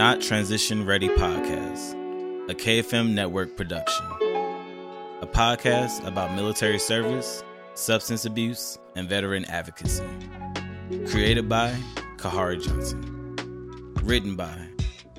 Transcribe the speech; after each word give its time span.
Not 0.00 0.22
Transition 0.22 0.86
Ready 0.86 1.08
podcast, 1.10 1.92
a 2.48 2.54
KFM 2.54 3.10
network 3.10 3.54
production. 3.54 4.06
A 5.20 5.26
podcast 5.26 6.06
about 6.06 6.34
military 6.34 6.78
service, 6.78 7.44
substance 7.74 8.24
abuse, 8.24 8.78
and 8.96 9.06
veteran 9.06 9.44
advocacy. 9.44 10.08
Created 11.06 11.50
by 11.50 11.76
Khari 12.16 12.64
Johnson. 12.66 13.36
Written 14.02 14.36
by 14.36 14.68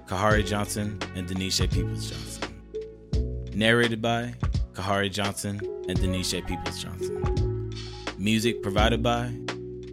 Khari 0.08 0.44
Johnson 0.44 0.98
and 1.14 1.28
Denisha 1.28 1.72
Peoples 1.72 2.10
Johnson. 2.10 3.52
Narrated 3.54 4.02
by 4.02 4.34
Khari 4.74 5.12
Johnson 5.12 5.62
and 5.90 6.00
Denisha 6.00 6.44
Peoples 6.48 6.82
Johnson. 6.82 7.72
Music 8.18 8.64
provided 8.64 9.04
by 9.04 9.28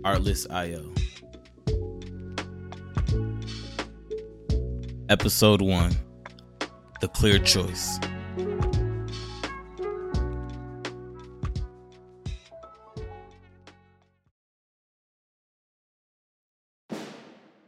Artlist.io. 0.03 0.98
Episode 5.11 5.63
1 5.63 5.97
The 7.01 7.09
Clear 7.09 7.39
Choice. 7.39 7.99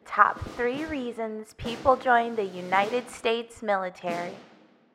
Top 0.05 0.39
three 0.51 0.85
reasons 0.85 1.55
people 1.57 1.97
join 1.97 2.37
the 2.37 2.45
United 2.45 3.09
States 3.09 3.63
military 3.63 4.35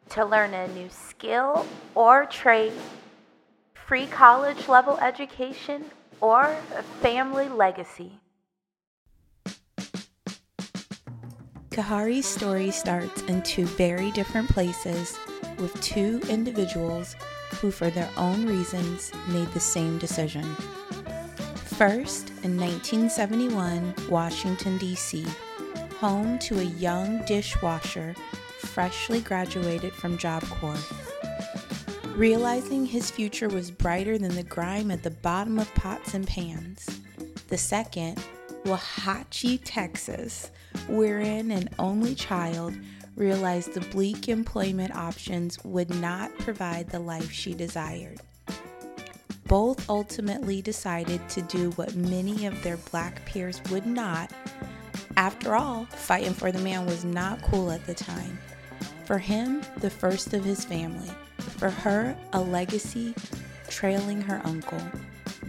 to 0.10 0.24
learn 0.24 0.54
a 0.54 0.68
new 0.68 0.90
skill 0.90 1.66
or 1.96 2.28
trade, 2.28 2.74
free 3.74 4.06
college 4.06 4.68
level 4.68 5.00
education, 5.00 5.86
or 6.22 6.56
a 6.78 6.84
family 7.02 7.50
legacy. 7.50 8.20
Khari's 11.76 12.26
story 12.26 12.72
starts 12.72 13.22
in 13.24 13.42
two 13.42 13.66
very 13.66 14.10
different 14.12 14.48
places 14.48 15.20
with 15.58 15.80
two 15.82 16.22
individuals 16.30 17.18
who, 17.56 17.70
for 17.70 17.90
their 17.90 18.10
own 18.16 18.46
reasons, 18.46 19.12
made 19.28 19.50
the 19.50 19.60
same 19.60 19.98
decision. 19.98 20.44
First, 21.66 22.30
in 22.44 22.58
1971, 22.58 23.94
Washington, 24.10 24.78
D.C., 24.78 25.26
home 26.00 26.40
to 26.40 26.60
a 26.60 26.64
young 26.64 27.24
dishwasher 27.26 28.16
freshly 28.60 29.20
graduated 29.20 29.92
from 29.92 30.18
Job 30.18 30.44
Corps. 30.44 30.78
Realizing 32.16 32.86
his 32.86 33.12
future 33.12 33.50
was 33.50 33.70
brighter 33.70 34.18
than 34.18 34.36
the 34.36 34.44
grime 34.44 34.92
at 34.92 35.04
the 35.04 35.12
bottom 35.12 35.60
of 35.60 35.74
pots 35.76 36.14
and 36.14 36.26
pans. 36.26 36.88
The 37.50 37.58
second, 37.58 38.24
Waxahachie, 38.64 39.60
Texas, 39.66 40.52
wherein 40.88 41.52
an 41.52 41.70
only 41.80 42.16
child 42.16 42.74
realized 43.16 43.74
the 43.74 43.82
bleak 43.82 44.28
employment 44.28 44.96
options 44.96 45.58
would 45.64 45.90
not 46.02 46.38
provide 46.40 46.90
the 46.90 47.00
life 47.00 47.32
she 47.32 47.54
desired. 47.54 48.20
Both 49.48 49.90
ultimately 49.90 50.62
decided 50.62 51.28
to 51.30 51.42
do 51.44 51.70
what 51.72 51.96
many 51.96 52.46
of 52.46 52.62
their 52.64 52.78
black 52.78 53.24
peers 53.26 53.62
would 53.70 53.86
not. 53.86 54.32
After 55.18 55.56
all, 55.56 55.86
fighting 55.86 56.34
for 56.34 56.52
the 56.52 56.60
man 56.60 56.86
was 56.86 57.06
not 57.06 57.42
cool 57.44 57.72
at 57.72 57.86
the 57.86 57.94
time. 57.94 58.40
For 59.06 59.20
him, 59.20 59.62
the 59.78 59.90
first 59.90 60.34
of 60.34 60.44
his 60.44 60.66
family. 60.66 61.12
For 61.38 61.70
her, 61.70 62.18
a 62.34 62.42
legacy 62.42 63.14
trailing 63.70 64.20
her 64.22 64.42
uncle. 64.44 64.82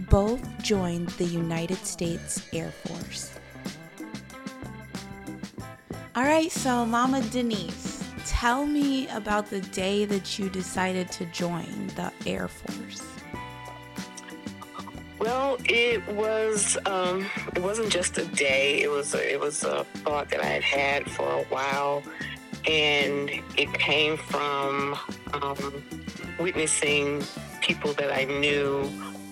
Both 0.09 0.61
joined 0.61 1.09
the 1.09 1.25
United 1.25 1.77
States 1.77 2.47
Air 2.53 2.71
Force. 2.71 3.31
All 6.17 6.23
right, 6.23 6.51
so 6.51 6.83
Mama 6.83 7.21
Denise, 7.21 8.03
tell 8.25 8.65
me 8.65 9.07
about 9.09 9.51
the 9.51 9.61
day 9.61 10.03
that 10.05 10.39
you 10.39 10.49
decided 10.49 11.11
to 11.11 11.25
join 11.25 11.91
the 11.95 12.11
Air 12.25 12.47
Force. 12.47 13.03
Well, 15.19 15.57
it 15.65 16.03
was. 16.07 16.75
Um, 16.87 17.27
it 17.55 17.61
wasn't 17.61 17.91
just 17.91 18.17
a 18.17 18.25
day. 18.25 18.81
It 18.81 18.89
was. 18.89 19.13
A, 19.13 19.31
it 19.31 19.39
was 19.39 19.63
a 19.63 19.83
thought 20.03 20.31
that 20.31 20.41
I 20.41 20.47
had 20.47 20.63
had 20.63 21.11
for 21.11 21.31
a 21.31 21.43
while, 21.49 22.01
and 22.67 23.29
it 23.55 23.71
came 23.73 24.17
from 24.17 24.97
um, 25.33 25.83
witnessing 26.39 27.23
people 27.61 27.93
that 27.93 28.11
I 28.11 28.23
knew, 28.23 28.89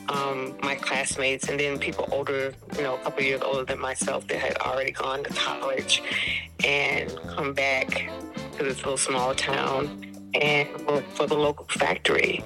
um, 0.10 0.56
my 0.62 0.76
classmates, 0.76 1.50
and 1.50 1.60
then 1.60 1.80
people 1.80 2.08
older, 2.12 2.54
you 2.76 2.84
know, 2.84 2.96
a 2.96 2.98
couple 3.00 3.24
years 3.24 3.42
older 3.42 3.66
than 3.66 3.80
myself 3.80 4.28
that 4.28 4.38
had 4.38 4.58
already 4.58 4.92
gone 4.92 5.24
to 5.24 5.34
college 5.34 6.02
and 6.64 7.16
come 7.36 7.54
back 7.54 8.10
to 8.58 8.64
this 8.64 8.78
little 8.78 8.98
small 8.98 9.34
town 9.36 10.14
and 10.34 10.70
work 10.88 11.06
for 11.10 11.28
the 11.28 11.36
local 11.36 11.66
factory. 11.66 12.44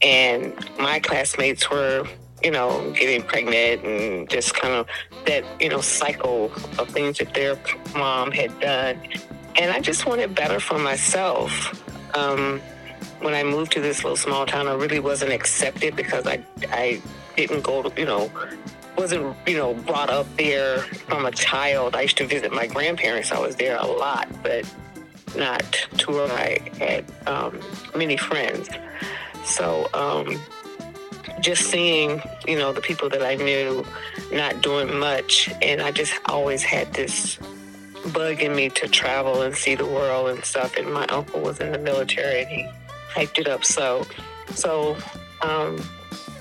And 0.00 0.54
my 0.78 0.98
classmates 1.00 1.70
were 1.70 2.06
you 2.42 2.50
know, 2.50 2.92
getting 2.92 3.22
pregnant 3.22 3.84
and 3.84 4.28
just 4.28 4.54
kind 4.54 4.74
of 4.74 4.86
that, 5.26 5.44
you 5.60 5.68
know, 5.68 5.80
cycle 5.80 6.46
of 6.78 6.88
things 6.88 7.18
that 7.18 7.34
their 7.34 7.56
mom 7.94 8.32
had 8.32 8.58
done. 8.60 9.00
And 9.56 9.70
I 9.70 9.80
just 9.80 10.06
wanted 10.06 10.34
better 10.34 10.58
for 10.58 10.78
myself. 10.78 11.80
Um, 12.16 12.60
when 13.22 13.34
I 13.34 13.42
moved 13.42 13.72
to 13.72 13.80
this 13.80 14.02
little 14.02 14.16
small 14.16 14.46
town, 14.46 14.68
I 14.68 14.74
really 14.74 15.00
wasn't 15.00 15.32
accepted 15.32 15.96
because 15.96 16.26
I, 16.26 16.44
I 16.70 17.00
didn't 17.36 17.62
go 17.62 17.82
to, 17.82 18.00
you 18.00 18.06
know, 18.06 18.30
wasn't, 18.96 19.36
you 19.46 19.56
know, 19.56 19.74
brought 19.74 20.10
up 20.10 20.26
there 20.36 20.78
from 20.78 21.24
a 21.24 21.30
child. 21.30 21.94
I 21.96 22.02
used 22.02 22.18
to 22.18 22.26
visit 22.26 22.52
my 22.52 22.66
grandparents. 22.66 23.32
I 23.32 23.38
was 23.38 23.56
there 23.56 23.76
a 23.76 23.86
lot, 23.86 24.28
but 24.42 24.70
not 25.36 25.62
to 25.98 26.10
where 26.10 26.32
I 26.32 26.58
had 26.78 27.04
um, 27.26 27.58
many 27.96 28.16
friends. 28.16 28.68
So, 29.44 29.88
um, 29.94 30.40
just 31.40 31.62
seeing, 31.64 32.22
you 32.46 32.56
know, 32.56 32.72
the 32.72 32.80
people 32.80 33.08
that 33.08 33.22
I 33.22 33.34
knew 33.34 33.84
not 34.32 34.62
doing 34.62 34.96
much. 34.98 35.50
And 35.60 35.80
I 35.80 35.90
just 35.90 36.14
always 36.26 36.62
had 36.62 36.92
this 36.92 37.38
bug 38.12 38.40
in 38.40 38.54
me 38.54 38.68
to 38.68 38.88
travel 38.88 39.42
and 39.42 39.54
see 39.54 39.74
the 39.74 39.86
world 39.86 40.28
and 40.28 40.44
stuff. 40.44 40.76
And 40.76 40.92
my 40.92 41.06
uncle 41.06 41.40
was 41.40 41.58
in 41.60 41.72
the 41.72 41.78
military 41.78 42.42
and 42.42 42.50
he 42.50 42.68
hyped 43.14 43.38
it 43.38 43.48
up 43.48 43.64
so. 43.64 44.06
So 44.54 44.96
um, 45.42 45.80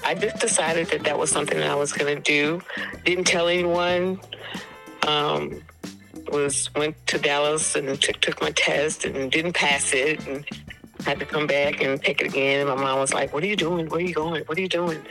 I 0.03 0.15
just 0.15 0.39
decided 0.39 0.87
that 0.87 1.03
that 1.03 1.17
was 1.17 1.29
something 1.29 1.57
that 1.57 1.69
I 1.69 1.75
was 1.75 1.93
going 1.93 2.15
to 2.15 2.21
do. 2.21 2.61
Didn't 3.05 3.25
tell 3.25 3.47
anyone. 3.47 4.19
Um, 5.07 5.63
was 6.31 6.73
went 6.75 6.95
to 7.07 7.17
Dallas 7.17 7.75
and 7.75 8.01
took, 8.01 8.19
took 8.21 8.41
my 8.41 8.51
test 8.51 9.05
and 9.05 9.31
didn't 9.31 9.53
pass 9.53 9.93
it 9.93 10.25
and 10.27 10.45
had 11.05 11.19
to 11.19 11.25
come 11.25 11.47
back 11.47 11.81
and 11.81 12.01
take 12.01 12.21
it 12.21 12.27
again. 12.27 12.61
And 12.61 12.69
my 12.69 12.75
mom 12.75 12.99
was 12.99 13.13
like, 13.13 13.33
"What 13.33 13.43
are 13.43 13.47
you 13.47 13.55
doing? 13.55 13.87
Where 13.89 13.99
are 13.99 14.03
you 14.03 14.13
going? 14.13 14.43
What 14.45 14.57
are 14.57 14.61
you 14.61 14.69
doing?" 14.69 15.01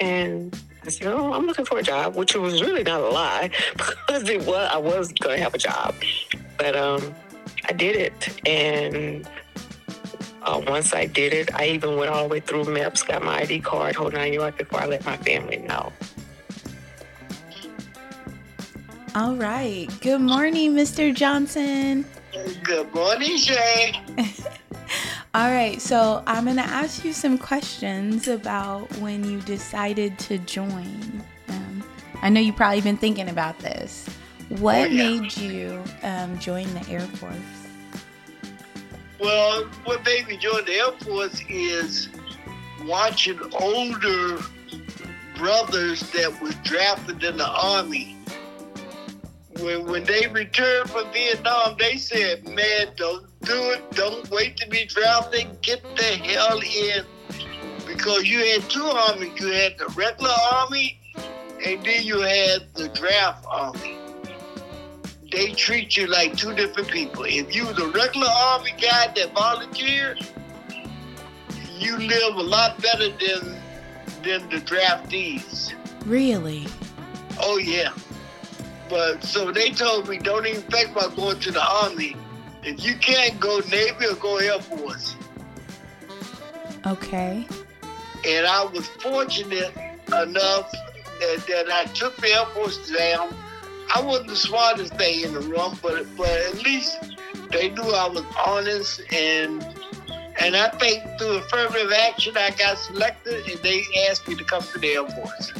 And 0.00 0.56
I 0.84 0.90
said, 0.90 1.06
"Oh, 1.06 1.32
I'm 1.32 1.46
looking 1.46 1.64
for 1.64 1.78
a 1.78 1.82
job," 1.82 2.16
which 2.16 2.34
was 2.34 2.60
really 2.60 2.82
not 2.82 3.00
a 3.00 3.08
lie 3.08 3.50
because 3.76 4.28
it 4.28 4.44
was 4.44 4.68
I 4.72 4.78
was 4.78 5.12
going 5.12 5.38
to 5.38 5.42
have 5.42 5.54
a 5.54 5.58
job, 5.58 5.94
but 6.58 6.76
um, 6.76 7.14
I 7.68 7.72
did 7.72 7.96
it. 7.96 8.40
And 8.46 9.28
uh, 10.48 10.60
once 10.66 10.94
I 10.94 11.04
did 11.06 11.32
it, 11.34 11.54
I 11.54 11.66
even 11.68 11.96
went 11.96 12.10
all 12.10 12.22
the 12.24 12.28
way 12.28 12.40
through 12.40 12.64
MEPS, 12.64 13.06
got 13.06 13.22
my 13.22 13.40
ID 13.40 13.60
card, 13.60 13.94
whole 13.94 14.10
nine 14.10 14.32
yards 14.32 14.56
before 14.56 14.80
I 14.80 14.86
let 14.86 15.04
my 15.04 15.16
family 15.18 15.58
know. 15.58 15.92
All 19.14 19.34
right. 19.36 19.86
Good 20.00 20.20
morning, 20.20 20.74
Mr. 20.74 21.14
Johnson. 21.14 22.04
Good 22.62 22.94
morning, 22.94 23.36
Shay. 23.36 23.92
All 25.34 25.50
right, 25.50 25.80
so 25.80 26.22
I'm 26.26 26.44
going 26.44 26.56
to 26.56 26.62
ask 26.62 27.04
you 27.04 27.12
some 27.12 27.36
questions 27.36 28.28
about 28.28 28.90
when 28.98 29.24
you 29.30 29.40
decided 29.42 30.18
to 30.20 30.38
join. 30.38 31.22
Um, 31.48 31.84
I 32.22 32.28
know 32.30 32.40
you've 32.40 32.56
probably 32.56 32.80
been 32.80 32.96
thinking 32.96 33.28
about 33.28 33.58
this. 33.58 34.08
What 34.48 34.76
Oh, 34.76 34.84
yeah. 34.86 35.10
made 35.20 35.36
you 35.36 35.82
um, 36.02 36.38
join 36.38 36.72
the 36.74 36.88
Air 36.88 37.00
Force? 37.00 37.67
Well, 39.20 39.64
what 39.84 40.04
made 40.04 40.28
me 40.28 40.36
join 40.36 40.64
the 40.64 40.74
Air 40.74 40.92
Force 41.00 41.42
is 41.48 42.08
watching 42.84 43.40
older 43.58 44.38
brothers 45.36 46.00
that 46.12 46.40
was 46.40 46.54
drafted 46.56 47.22
in 47.24 47.36
the 47.36 47.48
Army. 47.48 48.16
When, 49.60 49.86
when 49.86 50.04
they 50.04 50.28
returned 50.28 50.90
from 50.90 51.10
Vietnam, 51.12 51.74
they 51.78 51.96
said, 51.96 52.44
man, 52.48 52.88
don't 52.96 53.26
do 53.40 53.70
it. 53.70 53.90
Don't 53.92 54.30
wait 54.30 54.56
to 54.58 54.68
be 54.68 54.84
drafted. 54.86 55.60
Get 55.62 55.82
the 55.96 56.02
hell 56.02 56.60
in. 56.60 57.04
Because 57.86 58.24
you 58.28 58.38
had 58.38 58.70
two 58.70 58.84
armies. 58.84 59.32
You 59.40 59.48
had 59.48 59.78
the 59.78 59.86
regular 59.96 60.34
army, 60.52 61.00
and 61.66 61.84
then 61.84 62.04
you 62.04 62.20
had 62.20 62.72
the 62.74 62.88
draft 62.90 63.44
army. 63.48 63.97
They 65.30 65.52
treat 65.52 65.96
you 65.96 66.06
like 66.06 66.36
two 66.36 66.54
different 66.54 66.90
people. 66.90 67.24
If 67.24 67.54
you 67.54 67.66
was 67.66 67.78
a 67.78 67.88
regular 67.88 68.28
army 68.28 68.72
guy 68.80 69.12
that 69.14 69.32
volunteered, 69.34 70.26
you 71.78 71.98
live 71.98 72.36
a 72.36 72.42
lot 72.42 72.80
better 72.80 73.08
than 73.10 73.60
than 74.22 74.48
the 74.48 74.56
draftees. 74.56 75.74
Really? 76.06 76.66
Oh 77.40 77.58
yeah. 77.58 77.92
But 78.88 79.22
so 79.22 79.52
they 79.52 79.70
told 79.70 80.08
me 80.08 80.18
don't 80.18 80.46
even 80.46 80.62
think 80.62 80.90
about 80.90 81.14
going 81.14 81.40
to 81.40 81.52
the 81.52 81.62
army 81.62 82.16
if 82.62 82.84
you 82.84 82.96
can't 82.96 83.38
go 83.38 83.60
Navy 83.70 84.06
or 84.06 84.14
go 84.14 84.38
Air 84.38 84.60
Force. 84.60 85.14
Okay. 86.86 87.46
And 88.26 88.46
I 88.46 88.64
was 88.64 88.86
fortunate 88.88 89.74
enough 90.08 90.72
that, 91.20 91.44
that 91.48 91.70
I 91.70 91.84
took 91.92 92.16
the 92.16 92.28
Air 92.28 92.46
Force 92.46 92.78
exam. 92.78 93.34
I 93.94 94.00
wasn't 94.00 94.28
the 94.28 94.36
smartest 94.36 94.94
thing 94.94 95.24
in 95.24 95.32
the 95.32 95.40
room, 95.40 95.78
but 95.82 96.06
but 96.16 96.28
at 96.28 96.62
least 96.62 96.98
they 97.50 97.70
knew 97.70 97.82
I 97.82 98.08
was 98.08 98.24
honest 98.46 99.00
and 99.12 99.62
and 100.40 100.56
I 100.56 100.68
think 100.68 101.02
through 101.18 101.38
affirmative 101.38 101.92
action 101.92 102.36
I 102.36 102.50
got 102.50 102.78
selected 102.78 103.48
and 103.48 103.58
they 103.60 103.82
asked 104.08 104.28
me 104.28 104.34
to 104.36 104.44
come 104.44 104.62
to 104.62 104.78
the 104.78 104.88
Air 104.88 105.08
Force. 105.08 105.52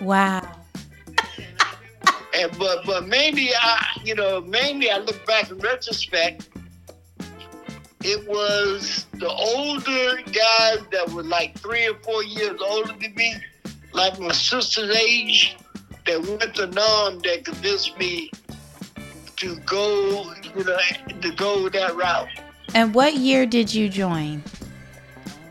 Wow. 0.00 0.48
And 2.34 2.58
but 2.58 2.84
but 2.86 3.06
mainly 3.06 3.50
I 3.54 4.00
you 4.04 4.14
know 4.14 4.40
mainly 4.40 4.90
I 4.90 4.98
look 4.98 5.24
back 5.26 5.50
in 5.50 5.58
retrospect. 5.58 6.48
It 8.04 8.28
was 8.28 9.06
the 9.14 9.28
older 9.28 10.22
guys 10.22 10.78
that 10.92 11.10
were 11.12 11.24
like 11.24 11.58
three 11.58 11.88
or 11.88 11.94
four 11.96 12.22
years 12.22 12.60
older 12.64 12.92
than 12.92 13.14
me, 13.16 13.34
like 13.92 14.18
my 14.20 14.32
sister's 14.32 14.96
age, 14.96 15.56
that 16.08 16.26
went 16.26 16.54
to 16.56 16.66
'Nam 16.66 17.20
that 17.20 17.44
convinced 17.44 17.96
me 17.98 18.30
to 19.36 19.56
go, 19.60 20.32
you 20.56 20.64
know, 20.64 20.78
to 21.20 21.30
go 21.32 21.68
that 21.68 21.94
route. 21.94 22.28
And 22.74 22.94
what 22.94 23.14
year 23.14 23.46
did 23.46 23.72
you 23.72 23.88
join? 23.88 24.42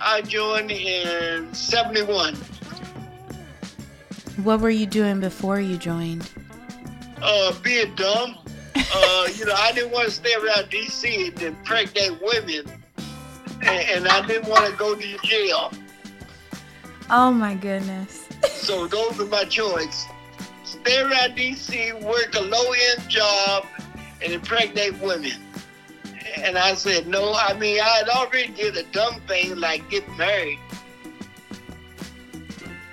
I 0.02 0.22
joined 0.22 0.72
in 0.72 1.54
'71. 1.54 2.36
What 4.44 4.60
were 4.60 4.70
you 4.70 4.86
doing 4.86 5.20
before 5.20 5.60
you 5.60 5.78
joined? 5.78 6.30
Uh, 7.22 7.54
being 7.64 7.96
dumb. 7.96 8.38
Uh, 8.76 9.28
you 9.36 9.46
know, 9.46 9.56
I 9.56 9.72
didn't 9.72 9.92
want 9.92 10.06
to 10.06 10.12
stay 10.12 10.34
around 10.36 10.70
D.C. 10.70 11.28
and 11.30 11.42
impregnate 11.42 12.22
women, 12.22 12.64
and, 13.62 13.90
and 13.90 14.08
I 14.08 14.26
didn't 14.28 14.48
want 14.48 14.70
to 14.70 14.78
go 14.78 14.96
to 14.96 15.18
jail. 15.24 15.72
Oh 17.10 17.32
my 17.32 17.56
goodness. 17.56 18.28
So 18.52 18.86
those 18.88 19.20
are 19.20 19.26
my 19.26 19.46
choice. 19.46 20.06
Stay 20.68 21.00
around 21.00 21.36
D.C., 21.36 21.94
work 21.94 22.36
a 22.36 22.42
low-end 22.42 23.10
job, 23.10 23.66
and 24.22 24.34
impregnate 24.34 25.00
women. 25.00 25.32
And 26.38 26.58
I 26.58 26.74
said, 26.74 27.08
no, 27.08 27.34
I 27.34 27.54
mean, 27.58 27.80
I 27.80 27.88
had 27.88 28.10
already 28.10 28.52
did 28.52 28.76
a 28.76 28.84
dumb 28.92 29.22
thing 29.28 29.56
like 29.56 29.90
get 29.90 30.08
married. 30.18 30.60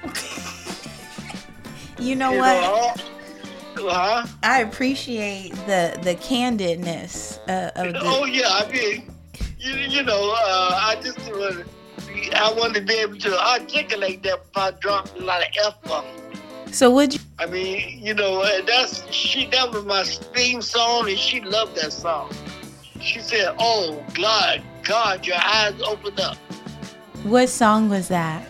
You 1.98 2.16
know 2.16 2.32
You 2.32 2.38
what? 2.40 2.96
know, 3.76 3.88
huh? 3.88 4.26
I 4.42 4.60
appreciate 4.62 5.52
the 5.66 5.98
the 6.02 6.16
candidness 6.16 7.38
uh, 7.48 7.70
of 7.76 7.92
the. 7.92 8.00
Oh 8.02 8.24
yeah, 8.24 8.48
I 8.48 8.70
mean, 8.70 9.10
you, 9.58 9.72
you 9.74 10.02
know, 10.02 10.34
uh, 10.36 10.78
I 10.82 10.96
just 11.00 11.18
uh, 11.20 11.62
I 12.34 12.52
wanted 12.52 12.80
to 12.80 12.80
be 12.82 12.94
able 12.94 13.16
to 13.18 13.40
articulate 13.40 14.22
that 14.24 14.44
without 14.44 14.80
dropping 14.80 15.22
a 15.22 15.24
lot 15.24 15.42
of 15.42 15.48
f 15.64 15.80
bombs. 15.82 16.76
So 16.76 16.90
would 16.90 17.14
you? 17.14 17.20
I 17.38 17.46
mean, 17.46 17.98
you 18.00 18.14
know, 18.14 18.44
that's 18.64 19.10
she. 19.12 19.46
That 19.46 19.72
was 19.72 19.84
my 19.84 20.04
theme 20.04 20.62
song, 20.62 21.08
and 21.08 21.18
she 21.18 21.40
loved 21.40 21.76
that 21.76 21.92
song. 21.92 22.30
She 23.00 23.20
said, 23.20 23.54
"Oh 23.58 24.04
God, 24.14 24.62
God, 24.84 25.26
your 25.26 25.36
eyes 25.36 25.80
opened 25.82 26.20
up." 26.20 26.36
What 27.24 27.48
song 27.48 27.88
was 27.88 28.08
that? 28.08 28.46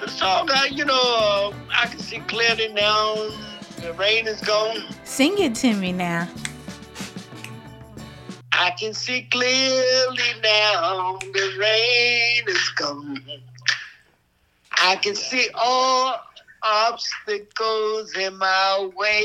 The 0.00 0.08
song, 0.08 0.48
I, 0.50 0.66
you 0.66 0.84
know, 0.84 0.94
uh, 0.94 1.52
I 1.72 1.86
can 1.86 1.98
see 1.98 2.20
clearly 2.20 2.68
now. 2.68 3.14
The 3.80 3.92
rain 3.98 4.26
is 4.26 4.40
gone. 4.40 4.78
Sing 5.04 5.36
it 5.38 5.54
to 5.56 5.74
me 5.74 5.92
now. 5.92 6.28
I 8.52 8.70
can 8.78 8.94
see 8.94 9.22
clearly 9.30 10.40
now. 10.42 11.18
The 11.20 11.56
rain 11.58 12.44
is 12.48 12.68
gone. 12.76 13.22
I 14.78 14.96
can 14.96 15.14
see 15.14 15.48
all 15.54 16.20
obstacles 16.64 18.14
in 18.16 18.36
my 18.38 18.90
way. 18.96 19.24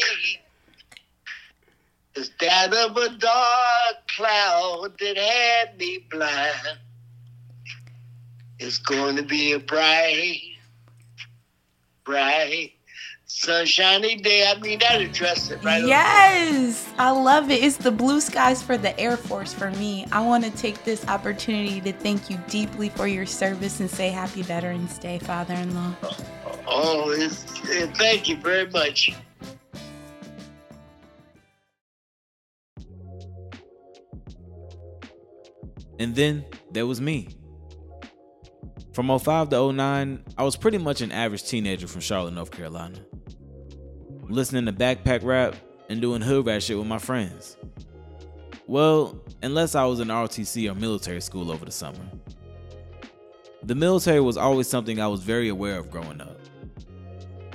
It's 2.16 2.32
that 2.42 2.74
of 2.74 2.98
a 2.98 3.10
dark 3.18 4.08
cloud 4.16 4.90
that 5.00 5.18
had 5.18 5.78
me 5.78 6.06
blind. 6.12 6.80
It's 8.60 8.80
going 8.80 9.16
to 9.16 9.24
be 9.24 9.54
a 9.54 9.60
bright, 9.60 10.42
bright, 12.04 12.74
sunshiny 13.26 14.18
day. 14.18 14.46
I 14.46 14.60
mean, 14.60 14.80
that 14.80 15.00
addressed 15.00 15.52
it 15.52 15.64
right. 15.64 15.86
Yes, 15.86 16.92
I 16.98 17.12
love 17.12 17.50
it. 17.52 17.64
It's 17.64 17.78
the 17.78 17.92
blue 17.92 18.20
skies 18.20 18.62
for 18.62 18.78
the 18.78 19.00
Air 19.00 19.16
Force 19.16 19.54
for 19.54 19.72
me. 19.72 20.06
I 20.12 20.20
want 20.20 20.44
to 20.44 20.52
take 20.52 20.84
this 20.84 21.08
opportunity 21.08 21.80
to 21.82 21.94
thank 21.94 22.30
you 22.30 22.38
deeply 22.50 22.90
for 22.90 23.08
your 23.08 23.26
service 23.26 23.80
and 23.80 23.90
say 23.90 24.10
Happy 24.10 24.42
Veterans 24.42 24.98
Day, 24.98 25.20
Father-in-law. 25.20 25.96
Oh, 26.04 26.08
it's, 26.08 26.22
eh, 27.70 27.88
thank 27.96 28.30
you 28.30 28.38
very 28.38 28.70
much. 28.70 29.12
And 36.00 36.16
then 36.16 36.46
there 36.72 36.88
was 36.88 37.02
me. 37.02 37.28
From 38.94 39.18
05 39.20 39.50
to 39.50 39.74
09, 39.74 40.24
I 40.38 40.44
was 40.44 40.56
pretty 40.56 40.78
much 40.78 41.02
an 41.02 41.12
average 41.12 41.44
teenager 41.44 41.88
from 41.88 42.02
Charlotte, 42.02 42.34
North 42.34 42.52
Carolina. 42.52 43.00
Listening 44.30 44.66
to 44.66 44.74
backpack 44.74 45.24
rap 45.24 45.56
and 45.90 46.02
doing 46.02 46.22
hood 46.22 46.46
rat 46.46 46.64
shit 46.64 46.78
with 46.78 46.88
my 46.88 47.00
friends. 47.00 47.58
Well, 48.68 49.20
unless 49.42 49.76
I 49.76 49.86
was 49.86 50.00
in 50.00 50.08
ROTC 50.08 50.72
or 50.72 50.76
military 50.76 51.22
school 51.22 51.52
over 51.52 51.66
the 51.66 51.72
summer. 51.72 52.00
The 53.64 53.76
military 53.76 54.22
was 54.22 54.38
always 54.38 54.68
something 54.68 55.02
I 55.02 55.08
was 55.08 55.22
very 55.22 55.50
aware 55.50 55.78
of 55.78 55.92
growing 55.92 56.22
up. 56.22 56.40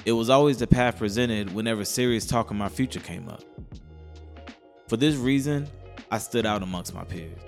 It 0.05 0.13
was 0.13 0.29
always 0.29 0.59
the 0.59 0.67
path 0.67 0.99
presented 0.99 1.55
whenever 1.55 1.85
serious 1.85 2.27
talk 2.27 2.51
of 2.51 2.57
my 2.57 2.69
future 2.69 3.01
came 3.01 3.29
up. 3.29 3.43
For 4.87 4.99
this 4.99 5.17
reason, 5.17 5.67
I 6.11 6.19
stood 6.19 6.45
out 6.45 6.63
amongst 6.63 6.95
my 6.95 7.05
peers. 7.05 7.39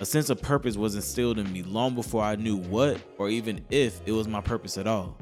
A 0.00 0.06
sense 0.06 0.30
of 0.30 0.40
purpose 0.40 0.76
was 0.76 0.94
instilled 0.94 1.38
in 1.38 1.52
me 1.52 1.62
long 1.62 1.94
before 1.94 2.22
I 2.22 2.36
knew 2.36 2.56
what 2.56 2.98
or 3.18 3.28
even 3.28 3.64
if 3.70 4.00
it 4.06 4.12
was 4.12 4.28
my 4.28 4.40
purpose 4.40 4.78
at 4.78 4.86
all. 4.86 5.18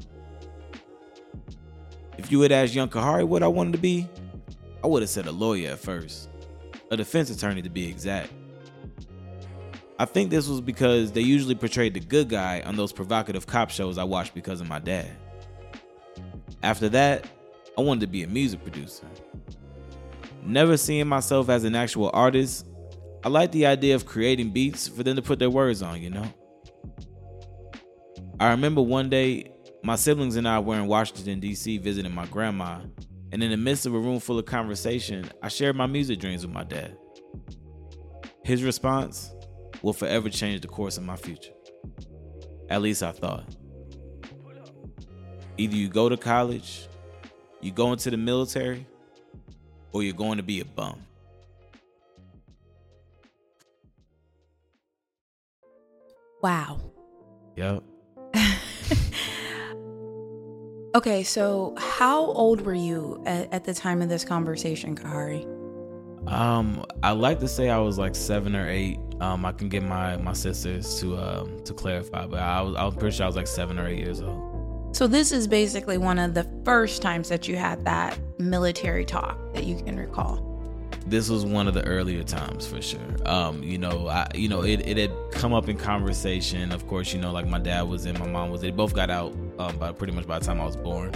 If 2.18 2.30
you 2.30 2.42
had 2.42 2.52
asked 2.52 2.74
young 2.74 2.90
Khari 2.90 3.26
what 3.26 3.42
I 3.42 3.46
wanted 3.46 3.72
to 3.72 3.78
be, 3.78 4.06
I 4.84 4.86
would 4.86 5.02
have 5.02 5.10
said 5.10 5.26
a 5.26 5.32
lawyer 5.32 5.70
at 5.70 5.78
first, 5.78 6.28
a 6.90 6.96
defense 6.96 7.30
attorney 7.30 7.62
to 7.62 7.70
be 7.70 7.88
exact. 7.88 8.30
I 9.98 10.04
think 10.04 10.30
this 10.30 10.46
was 10.46 10.60
because 10.60 11.12
they 11.12 11.20
usually 11.22 11.54
portrayed 11.54 11.94
the 11.94 12.00
good 12.00 12.28
guy 12.28 12.62
on 12.66 12.76
those 12.76 12.92
provocative 12.92 13.46
cop 13.46 13.70
shows 13.70 13.96
I 13.96 14.04
watched 14.04 14.34
because 14.34 14.60
of 14.60 14.68
my 14.68 14.78
dad. 14.78 15.10
After 16.62 16.88
that, 16.90 17.26
I 17.78 17.80
wanted 17.80 18.00
to 18.00 18.06
be 18.06 18.22
a 18.22 18.26
music 18.26 18.62
producer. 18.62 19.06
Never 20.42 20.76
seeing 20.76 21.06
myself 21.06 21.48
as 21.48 21.64
an 21.64 21.74
actual 21.74 22.10
artist, 22.12 22.66
I 23.22 23.28
like 23.28 23.52
the 23.52 23.66
idea 23.66 23.94
of 23.94 24.06
creating 24.06 24.50
beats 24.50 24.88
for 24.88 25.02
them 25.02 25.16
to 25.16 25.22
put 25.22 25.38
their 25.38 25.50
words 25.50 25.82
on, 25.82 26.00
you 26.00 26.10
know? 26.10 26.26
I 28.38 28.50
remember 28.50 28.80
one 28.80 29.10
day, 29.10 29.52
my 29.82 29.96
siblings 29.96 30.36
and 30.36 30.48
I 30.48 30.58
were 30.58 30.76
in 30.76 30.86
Washington, 30.86 31.40
D.C., 31.40 31.78
visiting 31.78 32.14
my 32.14 32.26
grandma, 32.26 32.80
and 33.32 33.42
in 33.42 33.50
the 33.50 33.56
midst 33.56 33.86
of 33.86 33.94
a 33.94 33.98
room 33.98 34.18
full 34.20 34.38
of 34.38 34.46
conversation, 34.46 35.30
I 35.42 35.48
shared 35.48 35.76
my 35.76 35.86
music 35.86 36.18
dreams 36.18 36.44
with 36.44 36.54
my 36.54 36.64
dad. 36.64 36.96
His 38.42 38.62
response 38.62 39.32
will 39.82 39.92
forever 39.92 40.28
change 40.28 40.62
the 40.62 40.68
course 40.68 40.96
of 40.96 41.04
my 41.04 41.16
future. 41.16 41.52
At 42.68 42.82
least 42.82 43.02
I 43.02 43.12
thought. 43.12 43.44
Either 45.60 45.76
you 45.76 45.88
go 45.88 46.08
to 46.08 46.16
college, 46.16 46.88
you 47.60 47.70
go 47.70 47.92
into 47.92 48.10
the 48.10 48.16
military, 48.16 48.86
or 49.92 50.02
you're 50.02 50.14
going 50.14 50.38
to 50.38 50.42
be 50.42 50.60
a 50.60 50.64
bum. 50.64 50.98
Wow. 56.42 56.80
Yep. 57.56 57.82
Okay, 60.92 61.22
so 61.22 61.76
how 61.78 62.24
old 62.32 62.62
were 62.62 62.74
you 62.74 63.22
at, 63.24 63.54
at 63.54 63.64
the 63.64 63.72
time 63.72 64.02
of 64.02 64.08
this 64.08 64.24
conversation, 64.24 64.96
Khari? 64.96 65.44
Um, 66.26 66.84
I 67.04 67.12
like 67.12 67.38
to 67.40 67.46
say 67.46 67.70
I 67.70 67.78
was 67.78 67.96
like 67.96 68.16
seven 68.16 68.56
or 68.56 68.68
eight. 68.68 68.98
Um, 69.20 69.46
I 69.46 69.52
can 69.52 69.68
get 69.68 69.84
my 69.84 70.16
my 70.16 70.32
sisters 70.32 70.98
to 70.98 71.16
um 71.16 71.62
to 71.62 71.74
clarify, 71.74 72.26
but 72.26 72.40
I 72.40 72.60
was 72.62 72.74
I 72.74 72.84
was 72.84 72.96
pretty 72.96 73.16
sure 73.16 73.22
I 73.22 73.28
was 73.28 73.36
like 73.36 73.46
seven 73.46 73.78
or 73.78 73.86
eight 73.86 74.00
years 74.00 74.20
old. 74.20 74.49
So 75.00 75.06
this 75.06 75.32
is 75.32 75.48
basically 75.48 75.96
one 75.96 76.18
of 76.18 76.34
the 76.34 76.46
first 76.62 77.00
times 77.00 77.30
that 77.30 77.48
you 77.48 77.56
had 77.56 77.86
that 77.86 78.18
military 78.38 79.06
talk 79.06 79.38
that 79.54 79.64
you 79.64 79.76
can 79.76 79.96
recall. 79.96 80.46
This 81.06 81.30
was 81.30 81.46
one 81.46 81.66
of 81.66 81.72
the 81.72 81.82
earlier 81.86 82.22
times 82.22 82.66
for 82.66 82.82
sure. 82.82 83.00
Um, 83.24 83.62
you 83.62 83.78
know, 83.78 84.08
I 84.08 84.28
you 84.34 84.46
know 84.46 84.62
it, 84.62 84.86
it 84.86 84.98
had 84.98 85.10
come 85.32 85.54
up 85.54 85.70
in 85.70 85.78
conversation. 85.78 86.70
Of 86.70 86.86
course, 86.86 87.14
you 87.14 87.18
know, 87.18 87.32
like 87.32 87.46
my 87.46 87.58
dad 87.58 87.88
was 87.88 88.04
in, 88.04 88.18
my 88.18 88.26
mom 88.26 88.50
was. 88.50 88.60
They 88.60 88.70
both 88.70 88.94
got 88.94 89.08
out 89.08 89.34
um, 89.58 89.78
by 89.78 89.90
pretty 89.92 90.12
much 90.12 90.26
by 90.26 90.38
the 90.38 90.44
time 90.44 90.60
I 90.60 90.66
was 90.66 90.76
born. 90.76 91.12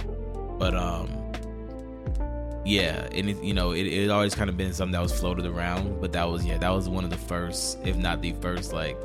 But 0.57 0.75
um, 0.75 1.07
yeah, 2.65 3.07
and 3.11 3.29
it, 3.29 3.43
you 3.43 3.53
know, 3.53 3.73
it, 3.73 3.85
it 3.85 4.09
always 4.09 4.33
kind 4.33 4.49
of 4.49 4.57
been 4.57 4.73
something 4.73 4.93
that 4.93 5.03
was 5.03 5.13
floated 5.13 5.45
around, 5.45 6.01
but 6.01 6.11
that 6.13 6.23
was 6.23 6.43
yeah, 6.43 6.57
that 6.57 6.71
was 6.71 6.89
one 6.89 7.03
of 7.03 7.11
the 7.11 7.17
first, 7.17 7.77
if 7.85 7.97
not 7.97 8.23
the 8.23 8.33
first, 8.41 8.73
like, 8.73 8.97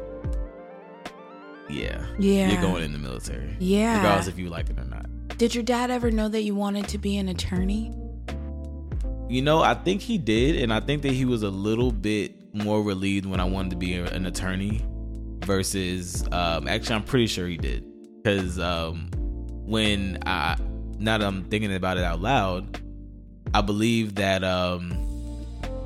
yeah, 1.73 2.05
Yeah. 2.19 2.51
you're 2.53 2.61
going 2.61 2.85
in 2.85 2.93
the 2.93 2.99
military, 2.99 3.57
Yeah. 3.59 3.97
regardless 3.99 4.27
if 4.29 4.39
you 4.39 4.49
like 4.51 4.69
it 4.71 4.79
or 4.79 4.85
not. 4.85 5.07
Did 5.39 5.55
your 5.55 5.65
dad 5.65 5.91
ever 5.91 6.11
know 6.11 6.29
that 6.29 6.43
you 6.43 6.55
wanted 6.55 6.89
to 6.89 6.99
be 6.99 7.17
an 7.17 7.29
attorney? 7.29 7.93
You 9.29 9.43
know, 9.43 9.61
I 9.63 9.75
think 9.75 10.01
he 10.03 10.19
did, 10.19 10.57
and 10.57 10.73
I 10.73 10.81
think 10.81 11.03
that 11.03 11.13
he 11.13 11.25
was 11.25 11.43
a 11.43 11.51
little 11.51 11.93
bit 11.93 12.53
more 12.53 12.83
relieved 12.83 13.27
when 13.27 13.39
I 13.41 13.45
wanted 13.45 13.71
to 13.71 13.77
be 13.77 13.95
an 13.95 14.27
attorney 14.27 14.85
versus. 15.45 16.25
Um, 16.33 16.67
actually, 16.67 16.97
I'm 16.97 17.05
pretty 17.05 17.29
sure 17.29 17.47
he 17.47 17.57
did 17.57 17.85
because 18.23 18.59
um, 18.59 19.09
when 19.67 20.19
I 20.27 20.57
now 20.99 21.17
that 21.19 21.27
I'm 21.27 21.45
thinking 21.45 21.75
about 21.75 21.97
it 21.97 22.05
out 22.05 22.21
loud, 22.21 22.81
I 23.55 23.61
believe 23.61 24.17
that 24.17 24.43
um, 24.43 24.91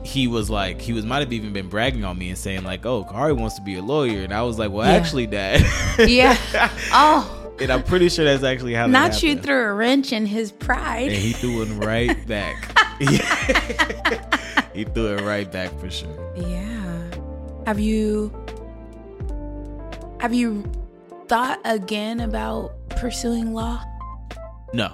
he 0.04 0.26
was 0.28 0.50
like 0.50 0.80
he 0.80 0.92
was 0.92 1.04
might 1.06 1.20
have 1.20 1.32
even 1.32 1.52
been 1.52 1.68
bragging 1.68 2.04
on 2.04 2.18
me 2.18 2.28
and 2.28 2.38
saying 2.38 2.62
like, 2.64 2.84
"Oh, 2.86 3.04
Khari 3.04 3.36
wants 3.36 3.56
to 3.56 3.62
be 3.62 3.76
a 3.76 3.82
lawyer," 3.82 4.22
and 4.22 4.32
I 4.34 4.42
was 4.42 4.58
like, 4.58 4.70
"Well, 4.70 4.86
Yeah. 4.86 4.94
actually, 4.96 5.26
Dad." 5.26 5.64
Yeah. 6.08 6.36
Oh, 6.92 7.52
and 7.60 7.70
I'm 7.70 7.82
pretty 7.82 8.08
sure 8.08 8.24
that's 8.24 8.42
actually 8.44 8.74
how. 8.74 8.86
not 8.86 9.22
you 9.22 9.38
threw 9.38 9.62
a 9.64 9.72
wrench 9.72 10.12
in 10.12 10.26
his 10.26 10.50
pride 10.52 11.08
And 11.08 11.16
he 11.16 11.32
threw 11.32 11.62
it 11.62 11.68
right 11.84 12.26
back. 12.26 12.78
he 14.74 14.84
threw 14.84 15.16
it 15.16 15.22
right 15.22 15.50
back 15.50 15.70
for 15.80 15.90
sure. 15.90 16.32
Yeah. 16.36 17.10
Have 17.66 17.80
you 17.80 18.32
have 20.20 20.32
you 20.34 20.64
thought 21.28 21.60
again 21.64 22.20
about 22.20 22.72
pursuing 22.90 23.52
law? 23.54 23.82
No, 24.72 24.92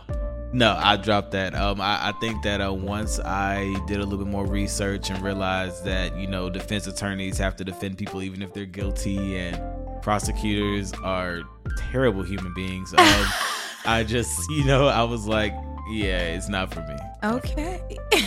no, 0.52 0.76
I 0.78 0.97
dropped 0.97 1.33
that. 1.33 1.54
Um, 1.54 1.80
I, 1.80 2.09
I 2.09 2.12
think 2.21 2.42
that 2.42 2.61
uh, 2.61 2.73
once 2.73 3.21
I 3.21 3.75
did 3.87 3.99
a 3.99 4.04
little 4.04 4.19
bit 4.19 4.26
more 4.26 4.47
research 4.47 5.11
and 5.11 5.23
realized 5.23 5.85
that 5.85 6.16
you 6.16 6.26
know 6.26 6.50
defense 6.50 6.87
attorneys 6.87 7.38
have 7.38 7.57
to 7.57 7.64
defend 7.64 7.99
people 7.99 8.23
even 8.23 8.42
if 8.42 8.52
they're 8.52 8.66
guilty, 8.66 9.37
and 9.37 9.61
prosecutors 10.02 10.92
are 11.04 11.42
terrible 11.90 12.23
human 12.23 12.52
beings. 12.54 12.92
Um, 12.95 13.26
I 13.87 14.04
just 14.04 14.50
you 14.50 14.64
know 14.64 14.88
I 14.88 15.02
was 15.04 15.26
like, 15.26 15.54
yeah, 15.90 16.35
it's 16.35 16.49
not 16.49 16.73
for 16.73 16.80
me. 16.80 16.97
Okay. 17.23 17.99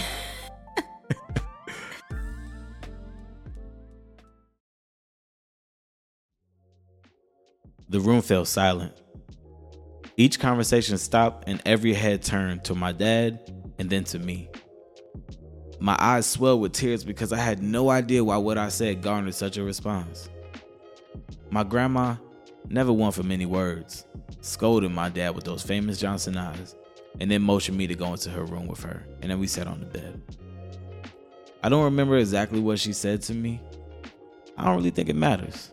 The 7.94 8.00
room 8.00 8.24
fell 8.24 8.44
silent. 8.44 8.94
Each 10.15 10.39
conversation 10.39 10.98
stopped 10.98 11.48
and 11.48 11.62
every 11.65 11.93
head 11.93 12.22
turned 12.22 12.63
to 12.65 12.75
my 12.75 12.91
dad 12.91 13.51
and 13.79 13.89
then 13.89 14.03
to 14.05 14.20
me. 14.20 14.50
My 15.79 15.98
eyes 16.00 16.27
swelled 16.27 16.62
with 16.62 16.74
tears 16.74 17.03
because 17.03 17.34
I 17.34 17.39
had 17.39 17.63
no 17.63 17.89
idea 17.89 18.24
why 18.24 18.38
what 18.38 18.58
I 18.58 18.70
said 18.70 19.01
garnered 19.01 19.34
such 19.34 19.58
a 19.58 19.63
response. 19.63 20.29
My 21.50 21.63
grandma, 21.63 22.15
never 22.70 22.93
one 22.93 23.12
for 23.12 23.24
many 23.24 23.46
words, 23.46 24.05
scolded 24.41 24.91
my 24.91 25.10
dad 25.10 25.36
with 25.36 25.46
those 25.46 25.63
famous 25.63 25.98
Johnson 25.98 26.38
eyes 26.38 26.75
and 27.20 27.29
then 27.29 27.41
motioned 27.41 27.77
me 27.77 27.88
to 27.88 27.96
go 27.96 28.12
into 28.12 28.29
her 28.29 28.46
room 28.46 28.67
with 28.67 28.82
her, 28.84 29.05
and 29.22 29.29
then 29.29 29.39
we 29.39 29.48
sat 29.48 29.67
on 29.67 29.79
the 29.79 29.86
bed. 29.86 30.22
I 31.63 31.70
don't 31.70 31.84
remember 31.84 32.17
exactly 32.17 32.60
what 32.60 32.79
she 32.79 32.93
said 32.93 33.22
to 33.24 33.34
me. 33.34 33.62
I 34.58 34.65
don't 34.65 34.77
really 34.77 34.89
think 34.89 35.10
it 35.10 35.15
matters. 35.15 35.72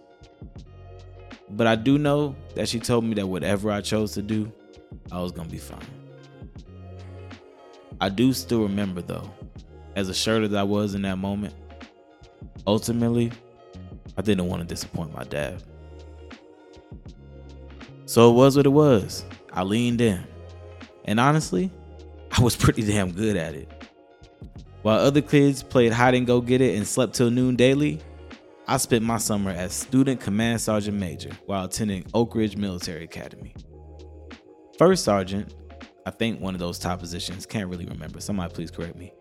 But 1.53 1.67
I 1.67 1.77
do 1.77 1.99
know 1.99 2.37
that 2.55 2.69
she 2.69 2.79
told 2.79 3.05
me 3.05 3.15
that 3.15 3.27
whatever 3.27 3.71
I 3.71 3.81
chose 3.81 4.13
to 4.13 4.23
do, 4.23 4.51
I 5.11 5.21
was 5.21 5.33
gonna 5.33 5.49
be 5.49 5.59
fine. 5.59 5.79
I 8.01 8.09
do 8.09 8.33
still 8.33 8.63
remember 8.63 9.03
though, 9.03 9.31
as 9.97 10.09
assured 10.09 10.45
as 10.45 10.55
I 10.55 10.63
was 10.63 10.95
in 10.95 11.03
that 11.03 11.19
moment, 11.19 11.55
ultimately, 12.67 13.33
I 14.17 14.23
didn't 14.23 14.47
want 14.47 14.63
to 14.63 14.67
disappoint 14.67 15.15
my 15.15 15.25
dad. 15.25 15.63
So 18.07 18.31
it 18.31 18.35
was 18.35 18.57
what 18.57 18.67
it 18.67 18.71
was. 18.71 19.25
I 19.53 19.63
leaned 19.63 20.01
in. 20.01 20.25
And 21.05 21.21
honestly, 21.21 21.71
I 22.33 22.43
was 22.43 22.57
pretty 22.57 22.83
damn 22.83 23.13
good 23.13 23.37
at 23.37 23.55
it. 23.55 23.69
While 24.83 24.99
other 24.99 25.21
kids 25.21 25.63
played 25.63 25.93
hide 25.93 26.15
and 26.15 26.27
go 26.27 26.41
get 26.41 26.61
it 26.61 26.77
and 26.77 26.87
slept 26.87 27.15
till 27.15 27.31
noon 27.31 27.57
daily, 27.57 28.01
I 28.71 28.77
spent 28.77 29.05
my 29.05 29.19
summer 29.19 29.51
as 29.51 29.73
student 29.73 30.21
command 30.21 30.61
sergeant 30.61 30.97
major 30.97 31.31
while 31.47 31.65
attending 31.65 32.07
Oak 32.15 32.37
Ridge 32.37 32.57
Military 32.57 33.03
Academy. 33.03 33.53
First 34.79 35.03
sergeant, 35.03 35.53
I 36.07 36.13
think 36.13 36.41
one 36.41 36.55
of 36.55 36.61
those 36.61 36.79
top 36.79 37.01
positions, 37.01 37.47
can't 37.47 37.69
really 37.69 37.87
remember, 37.87 38.21
somebody 38.21 38.55
please 38.55 38.71
correct 38.71 38.95
me, 38.95 39.13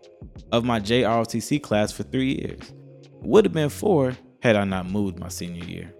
of 0.52 0.62
my 0.62 0.78
JROTC 0.78 1.60
class 1.64 1.90
for 1.90 2.04
three 2.04 2.34
years. 2.34 2.60
Would 3.22 3.44
have 3.44 3.52
been 3.52 3.70
four 3.70 4.16
had 4.40 4.54
I 4.54 4.62
not 4.62 4.88
moved 4.88 5.18
my 5.18 5.26
senior 5.26 5.64
year. 5.64 5.92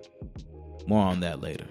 More 0.87 1.05
on 1.05 1.19
that 1.19 1.41
later. 1.41 1.67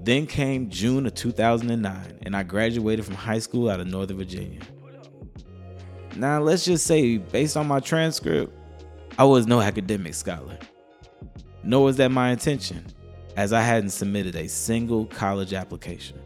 Then 0.00 0.28
came 0.28 0.70
June 0.70 1.06
of 1.06 1.14
2009, 1.14 2.20
and 2.22 2.36
I 2.36 2.44
graduated 2.44 3.04
from 3.04 3.16
high 3.16 3.40
school 3.40 3.68
out 3.68 3.80
of 3.80 3.88
Northern 3.88 4.16
Virginia. 4.16 4.60
Now, 6.14 6.40
let's 6.40 6.64
just 6.64 6.86
say, 6.86 7.16
based 7.16 7.56
on 7.56 7.66
my 7.66 7.80
transcript, 7.80 8.56
I 9.20 9.24
was 9.24 9.46
no 9.46 9.60
academic 9.60 10.14
scholar. 10.14 10.56
Nor 11.62 11.84
was 11.84 11.98
that 11.98 12.10
my 12.10 12.30
intention, 12.30 12.86
as 13.36 13.52
I 13.52 13.60
hadn't 13.60 13.90
submitted 13.90 14.34
a 14.34 14.48
single 14.48 15.04
college 15.04 15.52
application. 15.52 16.18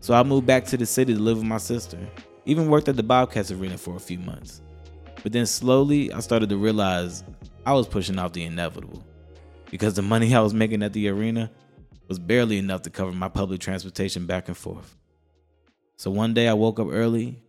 So 0.00 0.14
I 0.14 0.22
moved 0.22 0.46
back 0.46 0.64
to 0.68 0.78
the 0.78 0.86
city 0.86 1.12
to 1.12 1.20
live 1.20 1.36
with 1.36 1.46
my 1.46 1.58
sister, 1.58 1.98
even 2.46 2.70
worked 2.70 2.88
at 2.88 2.96
the 2.96 3.02
Bobcats 3.02 3.50
Arena 3.50 3.76
for 3.76 3.94
a 3.94 4.00
few 4.00 4.18
months. 4.18 4.62
But 5.22 5.32
then 5.32 5.44
slowly, 5.44 6.10
I 6.14 6.20
started 6.20 6.48
to 6.48 6.56
realize 6.56 7.22
I 7.66 7.74
was 7.74 7.86
pushing 7.86 8.18
off 8.18 8.32
the 8.32 8.44
inevitable 8.44 9.04
because 9.70 9.92
the 9.92 10.00
money 10.00 10.34
I 10.34 10.40
was 10.40 10.54
making 10.54 10.82
at 10.82 10.94
the 10.94 11.10
arena 11.10 11.50
was 12.08 12.18
barely 12.18 12.56
enough 12.56 12.80
to 12.84 12.90
cover 12.90 13.12
my 13.12 13.28
public 13.28 13.60
transportation 13.60 14.24
back 14.24 14.48
and 14.48 14.56
forth. 14.56 14.96
So 15.96 16.10
one 16.10 16.32
day 16.32 16.48
I 16.48 16.54
woke 16.54 16.80
up 16.80 16.88
early, 16.90 17.42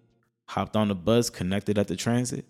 hopped 0.47 0.75
on 0.75 0.89
the 0.89 0.95
bus 0.95 1.29
connected 1.29 1.77
at 1.77 1.87
the 1.87 1.95
transit, 1.95 2.43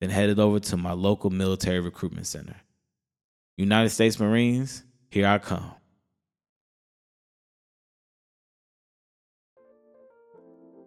then 0.00 0.10
headed 0.10 0.38
over 0.38 0.60
to 0.60 0.76
my 0.76 0.92
local 0.92 1.30
military 1.30 1.80
recruitment 1.80 2.26
center. 2.26 2.56
United 3.56 3.90
States 3.90 4.20
Marines, 4.20 4.84
here 5.10 5.26
I 5.26 5.38
come. 5.38 5.72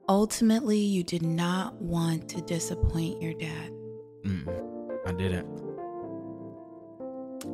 Ultimately, 0.08 0.78
you 0.78 1.04
did 1.04 1.22
not 1.22 1.76
want 1.82 2.28
to 2.30 2.42
disappoint 2.42 3.22
your 3.22 3.34
dad. 3.34 3.72
Mm, 4.26 4.48
I 5.06 5.12
didn't. 5.14 5.48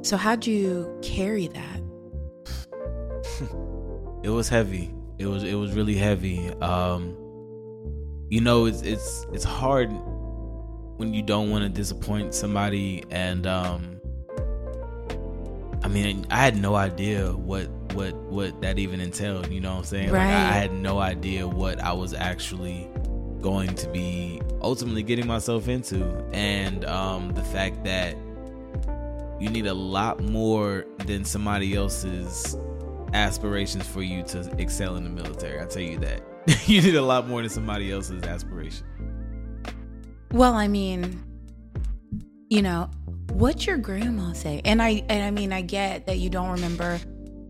So, 0.05 0.17
how'd 0.17 0.45
you 0.45 0.99
carry 1.01 1.47
that? 1.47 1.81
It 4.23 4.29
was 4.31 4.49
heavy. 4.49 4.93
It 5.19 5.27
was 5.27 5.43
it 5.43 5.53
was 5.53 5.73
really 5.73 5.93
heavy. 5.95 6.49
Um 6.59 7.15
you 8.29 8.41
know, 8.41 8.65
it's 8.65 8.81
it's 8.81 9.25
it's 9.31 9.43
hard 9.43 9.91
when 10.97 11.13
you 11.13 11.21
don't 11.21 11.49
want 11.49 11.63
to 11.63 11.69
disappoint 11.69 12.33
somebody 12.33 13.03
and 13.11 13.47
um 13.47 13.93
I 15.83 15.89
mean, 15.89 16.25
I 16.29 16.37
had 16.37 16.57
no 16.57 16.75
idea 16.75 17.31
what 17.31 17.69
what 17.93 18.13
what 18.15 18.61
that 18.61 18.77
even 18.77 18.99
entailed, 18.99 19.49
you 19.51 19.61
know 19.61 19.71
what 19.71 19.79
I'm 19.79 19.83
saying? 19.85 20.11
Like 20.11 20.21
I, 20.21 20.25
Right. 20.25 20.49
I 20.49 20.51
had 20.51 20.73
no 20.73 20.99
idea 20.99 21.47
what 21.47 21.79
I 21.79 21.93
was 21.93 22.13
actually 22.13 22.89
going 23.41 23.73
to 23.75 23.87
be 23.89 24.41
ultimately 24.61 25.03
getting 25.03 25.27
myself 25.27 25.67
into 25.67 26.03
and 26.33 26.83
um 26.85 27.31
the 27.33 27.43
fact 27.43 27.83
that 27.83 28.17
you 29.39 29.49
need 29.49 29.67
a 29.67 29.73
lot 29.73 30.19
more 30.19 30.85
than 31.05 31.23
somebody 31.23 31.75
else's 31.75 32.57
aspirations 33.13 33.85
for 33.87 34.01
you 34.01 34.23
to 34.23 34.51
excel 34.57 34.95
in 34.95 35.03
the 35.03 35.09
military. 35.09 35.61
I 35.61 35.65
tell 35.65 35.83
you 35.83 35.99
that. 35.99 36.21
you 36.67 36.81
need 36.81 36.95
a 36.95 37.01
lot 37.01 37.27
more 37.27 37.41
than 37.41 37.49
somebody 37.49 37.91
else's 37.91 38.23
aspiration. 38.23 38.85
Well, 40.31 40.53
I 40.53 40.67
mean, 40.67 41.23
you 42.49 42.61
know, 42.61 42.89
what's 43.31 43.65
your 43.65 43.77
grandma 43.77 44.33
say? 44.33 44.61
And 44.65 44.81
I 44.81 45.03
and 45.09 45.23
I 45.23 45.31
mean, 45.31 45.53
I 45.53 45.61
get 45.61 46.05
that 46.07 46.17
you 46.17 46.29
don't 46.29 46.51
remember 46.51 46.99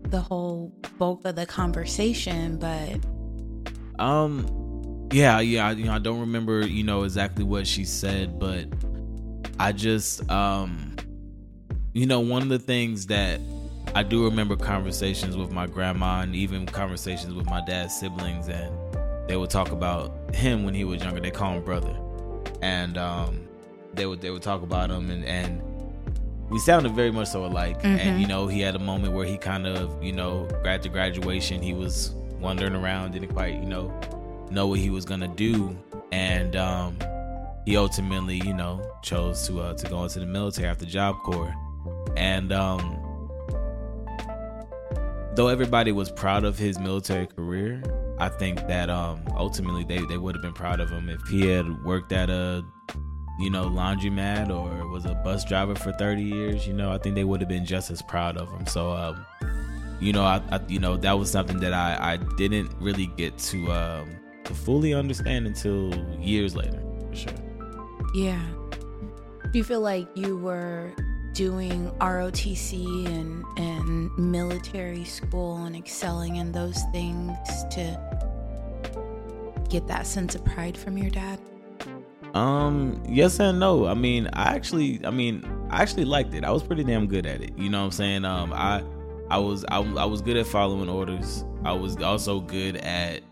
the 0.02 0.20
whole 0.20 0.72
bulk 0.98 1.24
of 1.24 1.36
the 1.36 1.46
conversation, 1.46 2.58
but 2.58 4.02
Um 4.02 5.08
yeah, 5.12 5.40
yeah, 5.40 5.68
I- 5.68 5.72
you 5.72 5.84
know, 5.86 5.92
I 5.92 5.98
don't 5.98 6.20
remember, 6.20 6.66
you 6.66 6.84
know, 6.84 7.02
exactly 7.04 7.44
what 7.44 7.66
she 7.66 7.84
said, 7.84 8.38
but 8.38 8.66
I 9.58 9.72
just 9.72 10.28
um 10.30 10.96
you 11.94 12.06
know, 12.06 12.20
one 12.20 12.42
of 12.42 12.48
the 12.48 12.58
things 12.58 13.06
that 13.06 13.40
I 13.94 14.02
do 14.02 14.24
remember 14.24 14.54
conversations 14.54 15.36
with 15.36 15.50
my 15.50 15.66
grandma 15.66 16.20
and 16.20 16.34
even 16.36 16.66
conversations 16.66 17.34
with 17.34 17.46
my 17.46 17.64
dad's 17.64 17.98
siblings 17.98 18.48
and 18.48 18.72
they 19.28 19.36
would 19.36 19.50
talk 19.50 19.72
about 19.72 20.34
him 20.34 20.64
when 20.64 20.74
he 20.74 20.84
was 20.84 21.02
younger. 21.02 21.20
They 21.20 21.30
call 21.30 21.54
him 21.54 21.64
brother. 21.64 21.96
And 22.62 22.96
um 22.98 23.48
they 23.94 24.06
would 24.06 24.20
they 24.20 24.30
would 24.30 24.42
talk 24.42 24.62
about 24.62 24.90
him 24.90 25.10
and 25.10 25.24
and 25.24 25.62
we 26.50 26.58
sounded 26.58 26.92
very 26.94 27.10
much 27.10 27.28
so 27.28 27.44
alike. 27.44 27.82
Mhm. 27.82 27.98
And 27.98 28.20
you 28.20 28.26
know, 28.26 28.46
he 28.46 28.60
had 28.60 28.74
a 28.74 28.78
moment 28.78 29.12
where 29.14 29.26
he 29.26 29.36
kind 29.36 29.66
of, 29.66 30.02
you 30.02 30.12
know, 30.12 30.48
after 30.64 30.88
graduation, 30.88 31.60
he 31.60 31.74
was 31.74 32.14
wandering 32.40 32.74
around, 32.74 33.12
didn't 33.12 33.34
quite, 33.34 33.54
you 33.54 33.66
know, 33.66 33.92
know 34.50 34.66
what 34.66 34.78
he 34.78 34.88
was 34.88 35.04
gonna 35.04 35.28
do, 35.28 35.76
and 36.10 36.56
um, 36.56 36.96
he 37.66 37.76
ultimately, 37.76 38.36
you 38.36 38.54
know, 38.54 38.80
chose 39.02 39.46
to 39.46 39.60
uh, 39.60 39.74
to 39.74 39.88
go 39.88 40.02
into 40.04 40.20
the 40.20 40.26
military 40.26 40.68
after 40.68 40.86
Job 40.86 41.16
Corps, 41.22 41.54
and 42.16 42.50
um, 42.50 42.96
though 45.34 45.48
everybody 45.48 45.92
was 45.92 46.10
proud 46.10 46.44
of 46.44 46.58
his 46.58 46.78
military 46.78 47.26
career, 47.26 47.82
I 48.20 48.28
think 48.28 48.66
that 48.66 48.90
um, 48.90 49.22
ultimately 49.36 49.84
they, 49.84 50.04
they 50.06 50.18
would 50.18 50.34
have 50.34 50.42
been 50.42 50.52
proud 50.52 50.80
of 50.80 50.90
him 50.90 51.08
if 51.08 51.22
he 51.28 51.48
had 51.48 51.84
worked 51.84 52.12
at 52.12 52.30
a 52.30 52.64
you 53.38 53.50
know 53.50 53.66
laundromat 53.66 54.50
or 54.50 54.88
was 54.88 55.04
a 55.04 55.14
bus 55.14 55.44
driver 55.44 55.74
for 55.74 55.92
30 55.92 56.22
years. 56.22 56.66
You 56.66 56.74
know, 56.74 56.90
I 56.90 56.98
think 56.98 57.14
they 57.14 57.24
would 57.24 57.40
have 57.40 57.48
been 57.48 57.64
just 57.64 57.90
as 57.90 58.02
proud 58.02 58.36
of 58.36 58.50
him. 58.50 58.66
So 58.66 58.90
um, 58.92 59.24
you 60.00 60.12
know, 60.12 60.24
I, 60.24 60.42
I, 60.50 60.60
you 60.68 60.78
know 60.78 60.96
that 60.96 61.12
was 61.18 61.30
something 61.30 61.60
that 61.60 61.72
I 61.72 62.14
I 62.14 62.16
didn't 62.36 62.72
really 62.80 63.06
get 63.06 63.38
to 63.38 63.72
um, 63.72 64.16
to 64.44 64.54
fully 64.54 64.94
understand 64.94 65.46
until 65.46 65.94
years 66.18 66.56
later, 66.56 66.82
for 67.08 67.16
sure. 67.16 67.32
Yeah. 68.14 68.42
Do 69.52 69.58
you 69.58 69.64
feel 69.64 69.80
like 69.80 70.08
you 70.14 70.36
were 70.36 70.92
doing 71.38 71.88
ROTC 72.00 73.06
and 73.06 73.44
and 73.58 74.10
military 74.18 75.04
school 75.04 75.64
and 75.66 75.76
excelling 75.76 76.34
in 76.34 76.50
those 76.50 76.82
things 76.90 77.38
to 77.70 77.96
get 79.70 79.86
that 79.86 80.04
sense 80.04 80.34
of 80.34 80.44
pride 80.44 80.76
from 80.76 80.98
your 80.98 81.10
dad? 81.10 81.38
Um, 82.34 83.00
yes 83.08 83.38
and 83.38 83.60
no. 83.60 83.86
I 83.86 83.94
mean, 83.94 84.26
I 84.32 84.54
actually, 84.56 85.00
I 85.06 85.10
mean, 85.10 85.44
I 85.70 85.80
actually 85.80 86.06
liked 86.06 86.34
it. 86.34 86.42
I 86.44 86.50
was 86.50 86.64
pretty 86.64 86.82
damn 86.82 87.06
good 87.06 87.24
at 87.24 87.40
it. 87.40 87.56
You 87.56 87.70
know 87.70 87.78
what 87.78 87.86
I'm 87.86 87.92
saying? 87.92 88.24
Um, 88.24 88.52
I, 88.52 88.82
I 89.30 89.38
was, 89.38 89.64
I, 89.68 89.76
I 89.76 90.06
was 90.06 90.20
good 90.20 90.36
at 90.36 90.46
following 90.46 90.88
orders. 90.88 91.44
I 91.64 91.72
was 91.72 91.96
also 91.98 92.40
good 92.40 92.78
at 92.78 93.22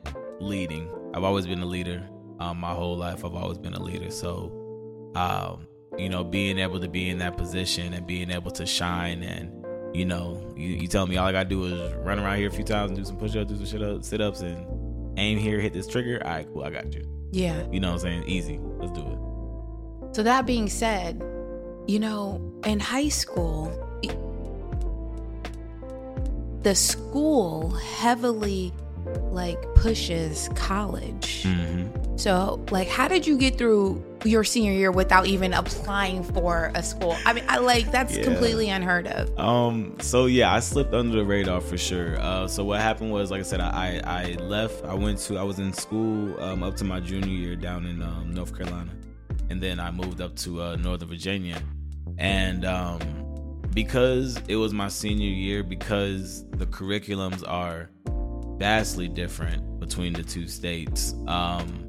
leading. 0.40 0.88
I've 1.12 1.24
always 1.24 1.44
been 1.44 1.60
a 1.60 1.66
leader. 1.66 2.08
Um, 2.38 2.58
my 2.58 2.72
whole 2.72 2.96
life, 2.96 3.24
I've 3.24 3.34
always 3.34 3.58
been 3.58 3.74
a 3.74 3.82
leader. 3.82 4.12
So, 4.12 4.52
um, 5.16 5.65
you 5.98 6.08
know, 6.08 6.24
being 6.24 6.58
able 6.58 6.80
to 6.80 6.88
be 6.88 7.08
in 7.10 7.18
that 7.18 7.36
position 7.36 7.92
and 7.92 8.06
being 8.06 8.30
able 8.30 8.50
to 8.52 8.66
shine 8.66 9.22
and, 9.22 9.64
you 9.94 10.04
know, 10.04 10.52
you, 10.56 10.68
you 10.68 10.88
tell 10.88 11.06
me 11.06 11.16
all 11.16 11.26
I 11.26 11.32
gotta 11.32 11.48
do 11.48 11.64
is 11.64 11.94
run 11.94 12.18
around 12.18 12.38
here 12.38 12.48
a 12.48 12.52
few 12.52 12.64
times 12.64 12.90
and 12.90 12.98
do 12.98 13.04
some 13.04 13.16
push 13.16 13.34
ups, 13.36 13.50
do 13.50 13.56
some 13.56 13.66
shit 13.66 13.82
up, 13.82 14.04
sit 14.04 14.20
ups, 14.20 14.40
and 14.40 14.66
aim 15.18 15.38
here, 15.38 15.60
hit 15.60 15.72
this 15.72 15.86
trigger. 15.86 16.20
All 16.24 16.30
right, 16.30 16.46
cool, 16.52 16.64
I 16.64 16.70
got 16.70 16.94
you. 16.94 17.08
Yeah. 17.32 17.66
You 17.70 17.80
know 17.80 17.88
what 17.88 18.04
I'm 18.04 18.22
saying? 18.22 18.24
Easy. 18.24 18.58
Let's 18.78 18.92
do 18.92 19.00
it. 19.00 20.14
So 20.14 20.22
that 20.22 20.46
being 20.46 20.68
said, 20.68 21.22
you 21.86 21.98
know, 21.98 22.40
in 22.64 22.80
high 22.80 23.08
school, 23.08 23.70
the 26.62 26.74
school 26.74 27.70
heavily 27.70 28.72
like 29.30 29.62
pushes 29.74 30.48
college. 30.54 31.44
Mm-hmm. 31.44 32.05
So, 32.16 32.64
like, 32.70 32.88
how 32.88 33.08
did 33.08 33.26
you 33.26 33.36
get 33.36 33.58
through 33.58 34.02
your 34.24 34.42
senior 34.42 34.72
year 34.72 34.90
without 34.90 35.26
even 35.26 35.52
applying 35.52 36.22
for 36.24 36.72
a 36.74 36.82
school? 36.82 37.16
I 37.26 37.32
mean, 37.34 37.44
I 37.48 37.58
like 37.58 37.92
that's 37.92 38.16
Yeah. 38.16 38.24
completely 38.24 38.70
unheard 38.70 39.06
of. 39.06 39.38
Um. 39.38 39.96
So 40.00 40.26
yeah, 40.26 40.52
I 40.52 40.60
slipped 40.60 40.94
under 40.94 41.16
the 41.18 41.24
radar 41.24 41.60
for 41.60 41.76
sure. 41.76 42.18
Uh. 42.20 42.48
So 42.48 42.64
what 42.64 42.80
happened 42.80 43.12
was, 43.12 43.30
like 43.30 43.40
I 43.40 43.44
said, 43.44 43.60
I 43.60 44.00
I 44.04 44.32
left. 44.42 44.84
I 44.84 44.94
went 44.94 45.18
to. 45.20 45.36
I 45.36 45.42
was 45.42 45.58
in 45.58 45.72
school 45.72 46.40
um 46.42 46.62
up 46.62 46.74
to 46.76 46.84
my 46.84 47.00
junior 47.00 47.28
year 47.28 47.54
down 47.56 47.84
in 47.86 48.00
um, 48.02 48.32
North 48.32 48.56
Carolina, 48.56 48.92
and 49.50 49.62
then 49.62 49.78
I 49.78 49.90
moved 49.90 50.20
up 50.20 50.34
to 50.36 50.62
uh, 50.62 50.76
Northern 50.76 51.08
Virginia, 51.08 51.60
and 52.18 52.64
um 52.64 53.00
because 53.74 54.38
it 54.48 54.56
was 54.56 54.72
my 54.72 54.88
senior 54.88 55.28
year, 55.28 55.62
because 55.62 56.46
the 56.52 56.64
curriculums 56.66 57.46
are 57.46 57.90
vastly 58.58 59.06
different 59.06 59.78
between 59.80 60.14
the 60.14 60.22
two 60.22 60.48
states. 60.48 61.14
Um. 61.26 61.82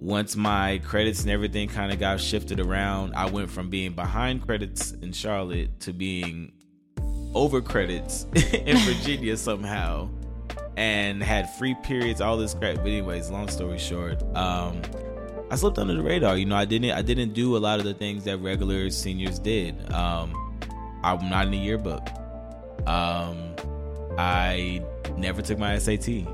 Once 0.00 0.34
my 0.34 0.78
credits 0.78 1.20
and 1.22 1.30
everything 1.30 1.68
kind 1.68 1.92
of 1.92 2.00
got 2.00 2.18
shifted 2.18 2.58
around, 2.58 3.14
I 3.14 3.26
went 3.26 3.50
from 3.50 3.68
being 3.68 3.92
behind 3.92 4.46
credits 4.46 4.92
in 4.92 5.12
Charlotte 5.12 5.78
to 5.80 5.92
being 5.92 6.52
over 7.34 7.60
credits 7.60 8.24
in 8.54 8.76
Virginia 8.78 9.36
somehow 9.36 10.08
and 10.78 11.22
had 11.22 11.50
free 11.50 11.74
periods, 11.82 12.22
all 12.22 12.38
this 12.38 12.54
crap. 12.54 12.76
But 12.76 12.86
anyways, 12.86 13.30
long 13.30 13.48
story 13.48 13.78
short, 13.78 14.22
um, 14.34 14.80
I 15.50 15.56
slipped 15.56 15.78
under 15.78 15.94
the 15.94 16.02
radar. 16.02 16.38
You 16.38 16.46
know, 16.46 16.56
I 16.56 16.64
didn't 16.64 16.92
I 16.92 17.02
didn't 17.02 17.34
do 17.34 17.56
a 17.56 17.58
lot 17.58 17.78
of 17.78 17.84
the 17.84 17.92
things 17.92 18.24
that 18.24 18.38
regular 18.38 18.88
seniors 18.88 19.38
did. 19.38 19.92
Um, 19.92 20.34
I'm 21.04 21.28
not 21.28 21.44
in 21.44 21.50
the 21.50 21.58
yearbook. 21.58 22.08
Um, 22.86 23.54
I 24.16 24.82
never 25.16 25.42
took 25.42 25.58
my 25.58 25.78
SAT. 25.78 26.26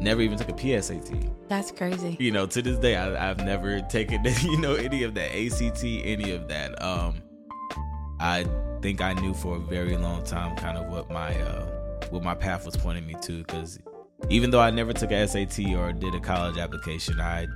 Never 0.00 0.20
even 0.20 0.38
took 0.38 0.48
a 0.48 0.52
PSAT. 0.52 1.32
That's 1.48 1.70
crazy. 1.70 2.16
You 2.20 2.30
know, 2.30 2.46
to 2.46 2.62
this 2.62 2.78
day, 2.78 2.96
I, 2.96 3.30
I've 3.30 3.38
never 3.38 3.80
taken 3.90 4.24
you 4.42 4.58
know 4.58 4.74
any 4.74 5.02
of 5.02 5.14
that 5.14 5.34
ACT, 5.34 5.84
any 5.84 6.32
of 6.32 6.48
that. 6.48 6.82
Um, 6.82 7.22
I 8.20 8.46
think 8.82 9.00
I 9.00 9.14
knew 9.14 9.34
for 9.34 9.56
a 9.56 9.60
very 9.60 9.96
long 9.96 10.24
time 10.24 10.56
kind 10.56 10.78
of 10.78 10.86
what 10.90 11.10
my 11.10 11.34
uh, 11.40 11.66
what 12.10 12.22
my 12.22 12.34
path 12.34 12.64
was 12.64 12.76
pointing 12.76 13.06
me 13.06 13.14
to 13.22 13.38
because 13.38 13.78
even 14.30 14.50
though 14.50 14.60
I 14.60 14.70
never 14.70 14.92
took 14.92 15.12
a 15.12 15.26
SAT 15.26 15.74
or 15.74 15.92
did 15.92 16.14
a 16.14 16.20
college 16.20 16.58
application, 16.58 17.20
I 17.20 17.46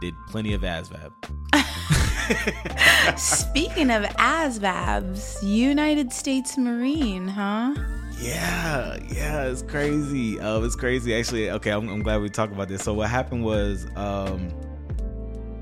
did 0.00 0.14
plenty 0.28 0.52
of 0.54 0.62
ASVAB. 0.62 1.10
Speaking 3.18 3.90
of 3.90 4.02
ASVABs, 4.04 5.42
United 5.42 6.12
States 6.12 6.58
Marine, 6.58 7.28
huh? 7.28 7.74
Yeah, 8.22 8.98
yeah, 9.10 9.46
it's 9.46 9.62
crazy. 9.62 10.38
Uh, 10.38 10.60
it's 10.60 10.76
crazy. 10.76 11.14
Actually, 11.14 11.50
okay, 11.50 11.70
I'm, 11.70 11.88
I'm 11.88 12.02
glad 12.02 12.22
we 12.22 12.28
talked 12.28 12.52
about 12.52 12.68
this. 12.68 12.82
So 12.82 12.94
what 12.94 13.10
happened 13.10 13.44
was, 13.44 13.86
um, 13.96 14.52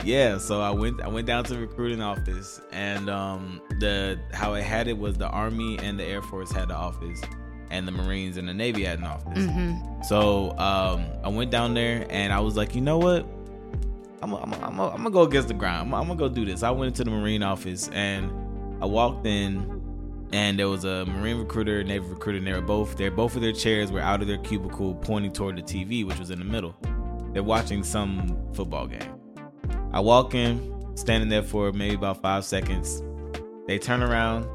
yeah, 0.05 0.37
so 0.37 0.61
I 0.61 0.71
went 0.71 1.01
I 1.01 1.09
went 1.09 1.27
down 1.27 1.45
to 1.45 1.55
the 1.55 1.61
recruiting 1.61 2.03
office, 2.03 2.61
and 2.71 3.09
um, 3.09 3.63
the 3.79 4.19
how 4.33 4.55
it 4.55 4.63
had 4.63 4.89
it 4.89 4.99
was 4.99 5.17
the 5.17 5.29
Army 5.29 5.79
and 5.79 5.99
the 5.99 6.05
Air 6.05 6.21
Force 6.21 6.53
had 6.53 6.69
the 6.69 6.75
office, 6.75 7.23
and 7.71 7.89
the 7.89 7.93
Marines 7.93 8.37
and 8.37 8.47
the 8.47 8.55
Navy 8.55 8.85
had 8.85 8.99
an 8.99 9.07
office. 9.07 9.39
Mm-hmm. 9.39 10.03
So 10.03 10.51
um, 10.59 11.07
I 11.25 11.29
went 11.29 11.51
down 11.51 11.73
there, 11.73 12.07
and 12.11 12.31
I 12.31 12.41
was 12.41 12.57
like, 12.57 12.75
you 12.75 12.83
know 12.83 12.99
what? 12.99 13.27
I'm 14.23 14.35
I'm 14.35 14.53
I'm 14.53 14.81
I'm 14.81 14.97
gonna 14.97 15.11
go 15.11 15.23
against 15.23 15.49
the 15.49 15.55
grind. 15.55 15.81
I'm, 15.81 15.95
I'm 15.95 16.07
gonna 16.07 16.19
go 16.19 16.29
do 16.29 16.45
this. 16.45 16.63
I 16.63 16.71
went 16.71 16.89
into 16.89 17.05
the 17.05 17.11
Marine 17.11 17.43
office, 17.43 17.89
and 17.89 18.31
I 18.83 18.87
walked 18.87 19.27
in 19.27 19.80
and 20.33 20.59
there 20.59 20.69
was 20.69 20.85
a 20.85 21.05
marine 21.07 21.39
recruiter 21.39 21.83
navy 21.83 22.07
recruiter 22.07 22.39
and 22.39 22.47
they 22.47 22.53
were 22.53 22.61
both 22.61 22.97
there 22.97 23.11
both 23.11 23.35
of 23.35 23.43
their 23.43 23.53
chairs 23.53 23.91
were 23.91 24.01
out 24.01 24.21
of 24.23 24.29
their 24.29 24.39
cubicle 24.39 24.95
pointing 24.95 25.33
toward 25.33 25.57
the 25.57 25.63
tv 25.63 26.07
which 26.07 26.19
was 26.19 26.31
in 26.31 26.39
the 26.39 26.45
middle. 26.45 26.75
They're 27.33 27.43
watching 27.43 27.85
some 27.85 28.37
football 28.55 28.87
game. 28.87 29.15
I 29.93 30.01
walk 30.01 30.35
in 30.35 30.97
standing 30.97 31.29
there 31.29 31.43
for 31.43 31.73
maybe 31.73 31.95
about 31.95 32.21
five 32.21 32.45
seconds. 32.45 33.03
They 33.67 33.79
turn 33.79 34.03
around 34.03 34.47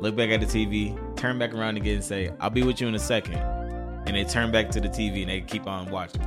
look 0.00 0.16
back 0.16 0.30
at 0.30 0.40
the 0.40 0.46
tv 0.46 1.16
turn 1.16 1.38
back 1.38 1.54
around 1.54 1.76
again 1.76 1.94
and 1.94 2.04
say 2.04 2.30
i'll 2.40 2.50
be 2.50 2.62
with 2.62 2.80
you 2.80 2.88
in 2.88 2.94
a 2.94 2.98
second. 2.98 3.38
And 4.06 4.14
they 4.16 4.24
turn 4.24 4.52
back 4.52 4.70
to 4.72 4.80
the 4.80 4.88
tv 4.88 5.22
and 5.22 5.30
they 5.30 5.40
keep 5.40 5.66
on 5.66 5.90
watching 5.90 6.20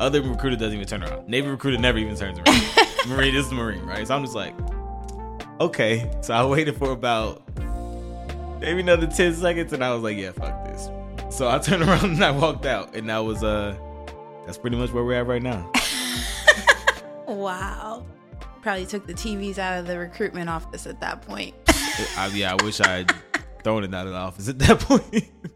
other 0.00 0.22
recruiter 0.22 0.56
doesn't 0.56 0.74
even 0.74 0.86
turn 0.88 1.04
around. 1.04 1.28
Navy 1.28 1.48
recruiter 1.48 1.76
never 1.78 1.98
even 1.98 2.16
turns 2.16 2.38
around. 2.38 3.06
Marine 3.08 3.34
is 3.34 3.52
marine 3.52 3.84
right? 3.84 4.06
So 4.06 4.16
i'm 4.16 4.22
just 4.22 4.34
like 4.34 4.54
okay. 5.60 6.10
So 6.22 6.34
i 6.34 6.44
waited 6.44 6.76
for 6.76 6.90
about 6.90 7.42
maybe 8.60 8.80
another 8.80 9.06
10 9.06 9.34
seconds 9.34 9.72
and 9.72 9.82
I 9.84 9.92
was 9.92 10.02
like, 10.02 10.16
yeah, 10.16 10.32
fuck 10.32 10.64
this. 10.64 10.90
So 11.30 11.48
I 11.48 11.58
turned 11.58 11.82
around 11.82 12.04
and 12.04 12.24
I 12.24 12.30
walked 12.30 12.66
out 12.66 12.94
and 12.94 13.08
that 13.08 13.18
was 13.18 13.42
uh 13.42 13.76
that's 14.46 14.58
pretty 14.58 14.76
much 14.76 14.92
where 14.92 15.04
we're 15.04 15.14
at 15.20 15.26
right 15.26 15.42
now. 15.42 15.70
Wow. 17.30 18.04
Probably 18.60 18.84
took 18.86 19.06
the 19.06 19.14
TVs 19.14 19.56
out 19.58 19.78
of 19.78 19.86
the 19.86 19.96
recruitment 19.98 20.50
office 20.50 20.86
at 20.86 21.00
that 21.00 21.22
point. 21.22 21.54
I, 22.16 22.30
yeah, 22.34 22.54
I 22.58 22.64
wish 22.64 22.80
I 22.80 22.88
had 22.88 23.14
thrown 23.62 23.84
it 23.84 23.94
out 23.94 24.06
of 24.06 24.12
the 24.12 24.18
office 24.18 24.48
at 24.48 24.58
that 24.58 24.80
point. 24.80 25.30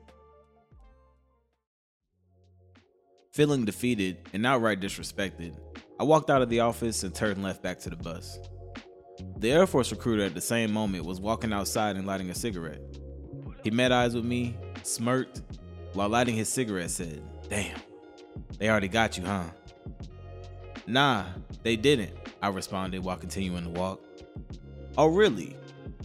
Feeling 3.32 3.64
defeated 3.64 4.18
and 4.32 4.46
outright 4.46 4.80
disrespected, 4.80 5.58
I 5.98 6.04
walked 6.04 6.30
out 6.30 6.42
of 6.42 6.48
the 6.48 6.60
office 6.60 7.02
and 7.02 7.12
turned 7.12 7.42
left 7.42 7.62
back 7.62 7.80
to 7.80 7.90
the 7.90 7.96
bus. 7.96 8.38
The 9.38 9.52
Air 9.52 9.66
Force 9.66 9.90
recruiter 9.90 10.24
at 10.24 10.34
the 10.34 10.40
same 10.40 10.72
moment 10.72 11.04
was 11.04 11.20
walking 11.20 11.52
outside 11.52 11.96
and 11.96 12.06
lighting 12.06 12.30
a 12.30 12.34
cigarette. 12.34 12.80
He 13.62 13.70
met 13.70 13.92
eyes 13.92 14.14
with 14.14 14.24
me, 14.24 14.56
smirked, 14.82 15.42
while 15.92 16.08
lighting 16.08 16.34
his 16.34 16.48
cigarette 16.48 16.90
said, 16.90 17.22
Damn, 17.48 17.78
they 18.58 18.68
already 18.68 18.88
got 18.88 19.16
you, 19.16 19.24
huh? 19.24 19.44
Nah, 20.86 21.24
they 21.62 21.76
didn't, 21.76 22.12
I 22.42 22.48
responded 22.48 23.02
while 23.02 23.16
continuing 23.16 23.64
to 23.64 23.70
walk. 23.70 24.00
Oh, 24.98 25.06
really? 25.06 25.56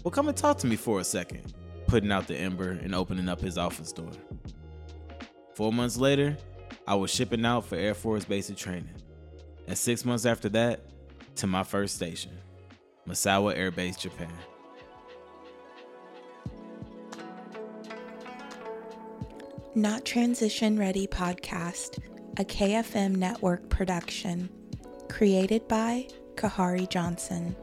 Well, 0.03 0.11
come 0.11 0.29
and 0.29 0.37
talk 0.37 0.57
to 0.59 0.67
me 0.67 0.75
for 0.75 0.99
a 0.99 1.03
second, 1.03 1.53
putting 1.87 2.11
out 2.11 2.27
the 2.27 2.35
ember 2.35 2.71
and 2.71 2.95
opening 2.95 3.27
up 3.27 3.41
his 3.41 3.57
office 3.57 3.91
door. 3.91 4.11
Four 5.55 5.73
months 5.73 5.97
later, 5.97 6.37
I 6.87 6.95
was 6.95 7.11
shipping 7.11 7.45
out 7.45 7.65
for 7.65 7.75
Air 7.75 7.93
Force 7.93 8.23
basic 8.23 8.55
training. 8.55 8.95
And 9.67 9.77
six 9.77 10.05
months 10.05 10.25
after 10.25 10.49
that, 10.49 10.81
to 11.35 11.47
my 11.47 11.63
first 11.63 11.95
station, 11.95 12.31
Misawa 13.09 13.57
Air 13.57 13.71
Base, 13.71 13.97
Japan. 13.97 14.31
Not 19.73 20.05
Transition 20.05 20.77
Ready 20.77 21.07
podcast, 21.07 21.97
a 22.37 22.45
KFM 22.45 23.15
network 23.15 23.67
production. 23.69 24.49
Created 25.09 25.67
by 25.67 26.07
Khari 26.35 26.87
Johnson. 26.87 27.55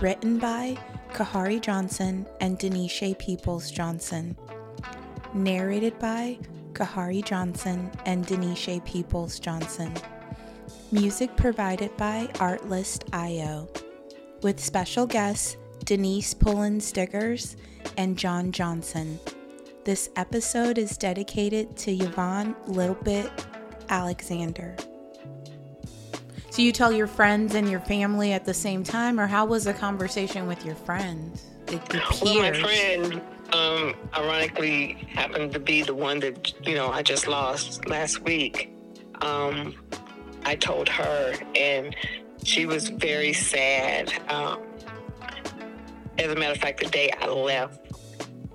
Written 0.00 0.38
by 0.38 0.78
Khari 1.10 1.60
Johnson 1.60 2.26
and 2.40 2.58
Denisha 2.58 3.18
Peoples 3.18 3.70
Johnson. 3.70 4.38
Narrated 5.34 5.98
by 5.98 6.38
Khari 6.72 7.22
Johnson 7.22 7.90
and 8.06 8.26
Denisha 8.26 8.82
Peoples 8.86 9.38
Johnson. 9.38 9.92
Music 10.92 11.36
provided 11.36 11.94
by 11.98 12.26
Artlist.io. 12.34 13.68
With 14.40 14.60
special 14.60 15.04
guests 15.04 15.56
Denise 15.84 16.32
Pullen 16.32 16.80
Stickers 16.80 17.56
and 17.96 18.16
John 18.16 18.52
Johnson. 18.52 19.18
This 19.84 20.10
episode 20.14 20.78
is 20.78 20.96
dedicated 20.96 21.76
to 21.78 21.90
Yvonne 21.90 22.54
Littlebit 22.66 23.30
Alexander. 23.88 24.76
So 26.50 26.62
you 26.62 26.70
tell 26.70 26.92
your 26.92 27.08
friends 27.08 27.56
and 27.56 27.68
your 27.68 27.80
family 27.80 28.32
at 28.32 28.44
the 28.44 28.54
same 28.54 28.84
time, 28.84 29.18
or 29.18 29.26
how 29.26 29.44
was 29.44 29.64
the 29.64 29.74
conversation 29.74 30.46
with 30.46 30.64
your 30.64 30.76
friends? 30.76 31.44
Your 31.70 31.80
peers? 31.80 32.20
Well, 32.22 32.38
my 32.38 32.52
friend, 32.52 33.20
um, 33.52 33.94
ironically, 34.16 34.92
happened 35.08 35.52
to 35.54 35.58
be 35.58 35.82
the 35.82 35.94
one 35.94 36.20
that 36.20 36.52
you 36.66 36.74
know 36.74 36.90
I 36.90 37.02
just 37.02 37.26
lost 37.26 37.88
last 37.88 38.20
week. 38.20 38.72
Um, 39.20 39.74
I 40.44 40.54
told 40.54 40.88
her, 40.88 41.34
and 41.56 41.96
she 42.48 42.64
was 42.64 42.88
very 42.88 43.34
sad. 43.34 44.10
Um, 44.30 44.62
as 46.18 46.32
a 46.32 46.34
matter 46.34 46.52
of 46.52 46.58
fact, 46.58 46.80
the 46.80 46.86
day 46.86 47.10
I 47.20 47.26
left, 47.28 47.78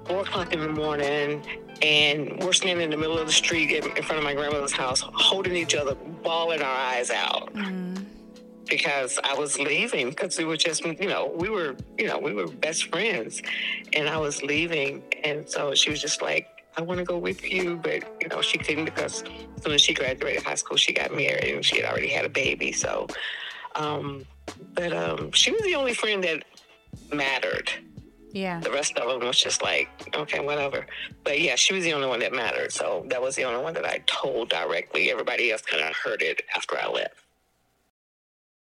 four 0.06 0.22
o'clock 0.22 0.52
in 0.52 0.60
the 0.62 0.68
morning, 0.68 1.46
and 1.84 2.40
we're 2.44 2.54
standing 2.54 2.86
in 2.86 2.90
the 2.90 2.98
middle 2.98 3.20
of 3.20 3.28
the 3.28 3.32
street 3.34 3.70
in, 3.72 3.86
in 3.96 4.04
front 4.04 4.18
of 4.18 4.24
my 4.24 4.34
grandmother's 4.34 4.72
house, 4.72 5.02
holding 5.02 5.56
each 5.56 5.76
other, 5.76 5.94
bawling 6.24 6.62
our 6.64 6.76
eyes 6.76 7.12
out. 7.12 7.54
Mm, 7.54 8.04
Because 8.68 9.20
I 9.24 9.36
was 9.36 9.60
leaving, 9.60 10.10
because 10.10 10.38
we 10.40 10.46
were 10.46 10.58
just, 10.58 10.84
you 10.84 11.08
know, 11.08 11.32
we 11.38 11.50
were, 11.50 11.76
you 12.00 12.08
know, 12.08 12.18
we 12.18 12.34
were 12.34 12.48
best 12.48 12.86
friends, 12.90 13.44
and 13.94 14.10
I 14.10 14.18
was 14.18 14.42
leaving, 14.42 15.04
and 15.24 15.48
so 15.48 15.76
she 15.76 15.92
was 15.92 16.02
just 16.02 16.22
like, 16.24 16.48
"I 16.78 16.82
want 16.82 16.98
to 16.98 17.06
go 17.06 17.20
with 17.20 17.48
you," 17.48 17.78
but 17.78 18.02
you 18.22 18.28
know, 18.30 18.42
she 18.42 18.58
couldn't 18.58 18.86
because 18.86 19.22
as 19.58 19.64
soon 19.64 19.74
as 19.74 19.82
she 19.82 19.94
graduated 19.94 20.42
high 20.44 20.56
school, 20.56 20.78
she 20.78 20.94
got 20.94 21.14
married 21.14 21.54
and 21.54 21.64
she 21.64 21.76
had 21.80 21.86
already 21.90 22.10
had 22.10 22.26
a 22.26 22.30
baby. 22.30 22.72
So, 22.72 23.08
um, 23.76 24.26
but 24.74 24.94
um, 24.94 25.32
she 25.32 25.52
was 25.52 25.62
the 25.62 25.76
only 25.76 25.94
friend 25.94 26.24
that 26.24 26.44
mattered. 27.14 27.72
yeah. 28.32 28.60
The 28.60 28.72
rest 28.72 28.98
of 28.98 29.08
them 29.08 29.28
was 29.28 29.40
just 29.40 29.62
like, 29.62 29.90
okay, 30.16 30.40
whatever. 30.40 30.86
But 31.24 31.40
yeah, 31.40 31.56
she 31.56 31.74
was 31.74 31.84
the 31.84 31.94
only 31.94 32.08
one 32.08 32.20
that 32.20 32.34
mattered. 32.34 32.72
So 32.72 33.06
that 33.10 33.22
was 33.22 33.36
the 33.36 33.44
only 33.44 33.64
one 33.64 33.74
that 33.76 33.86
I 33.86 34.02
told 34.06 34.50
directly. 34.50 35.12
Everybody 35.12 35.52
else 35.52 35.62
kind 35.62 35.84
of 35.84 35.96
heard 35.96 36.22
it 36.22 36.42
after 36.56 36.78
I 36.78 36.88
left. 36.90 37.23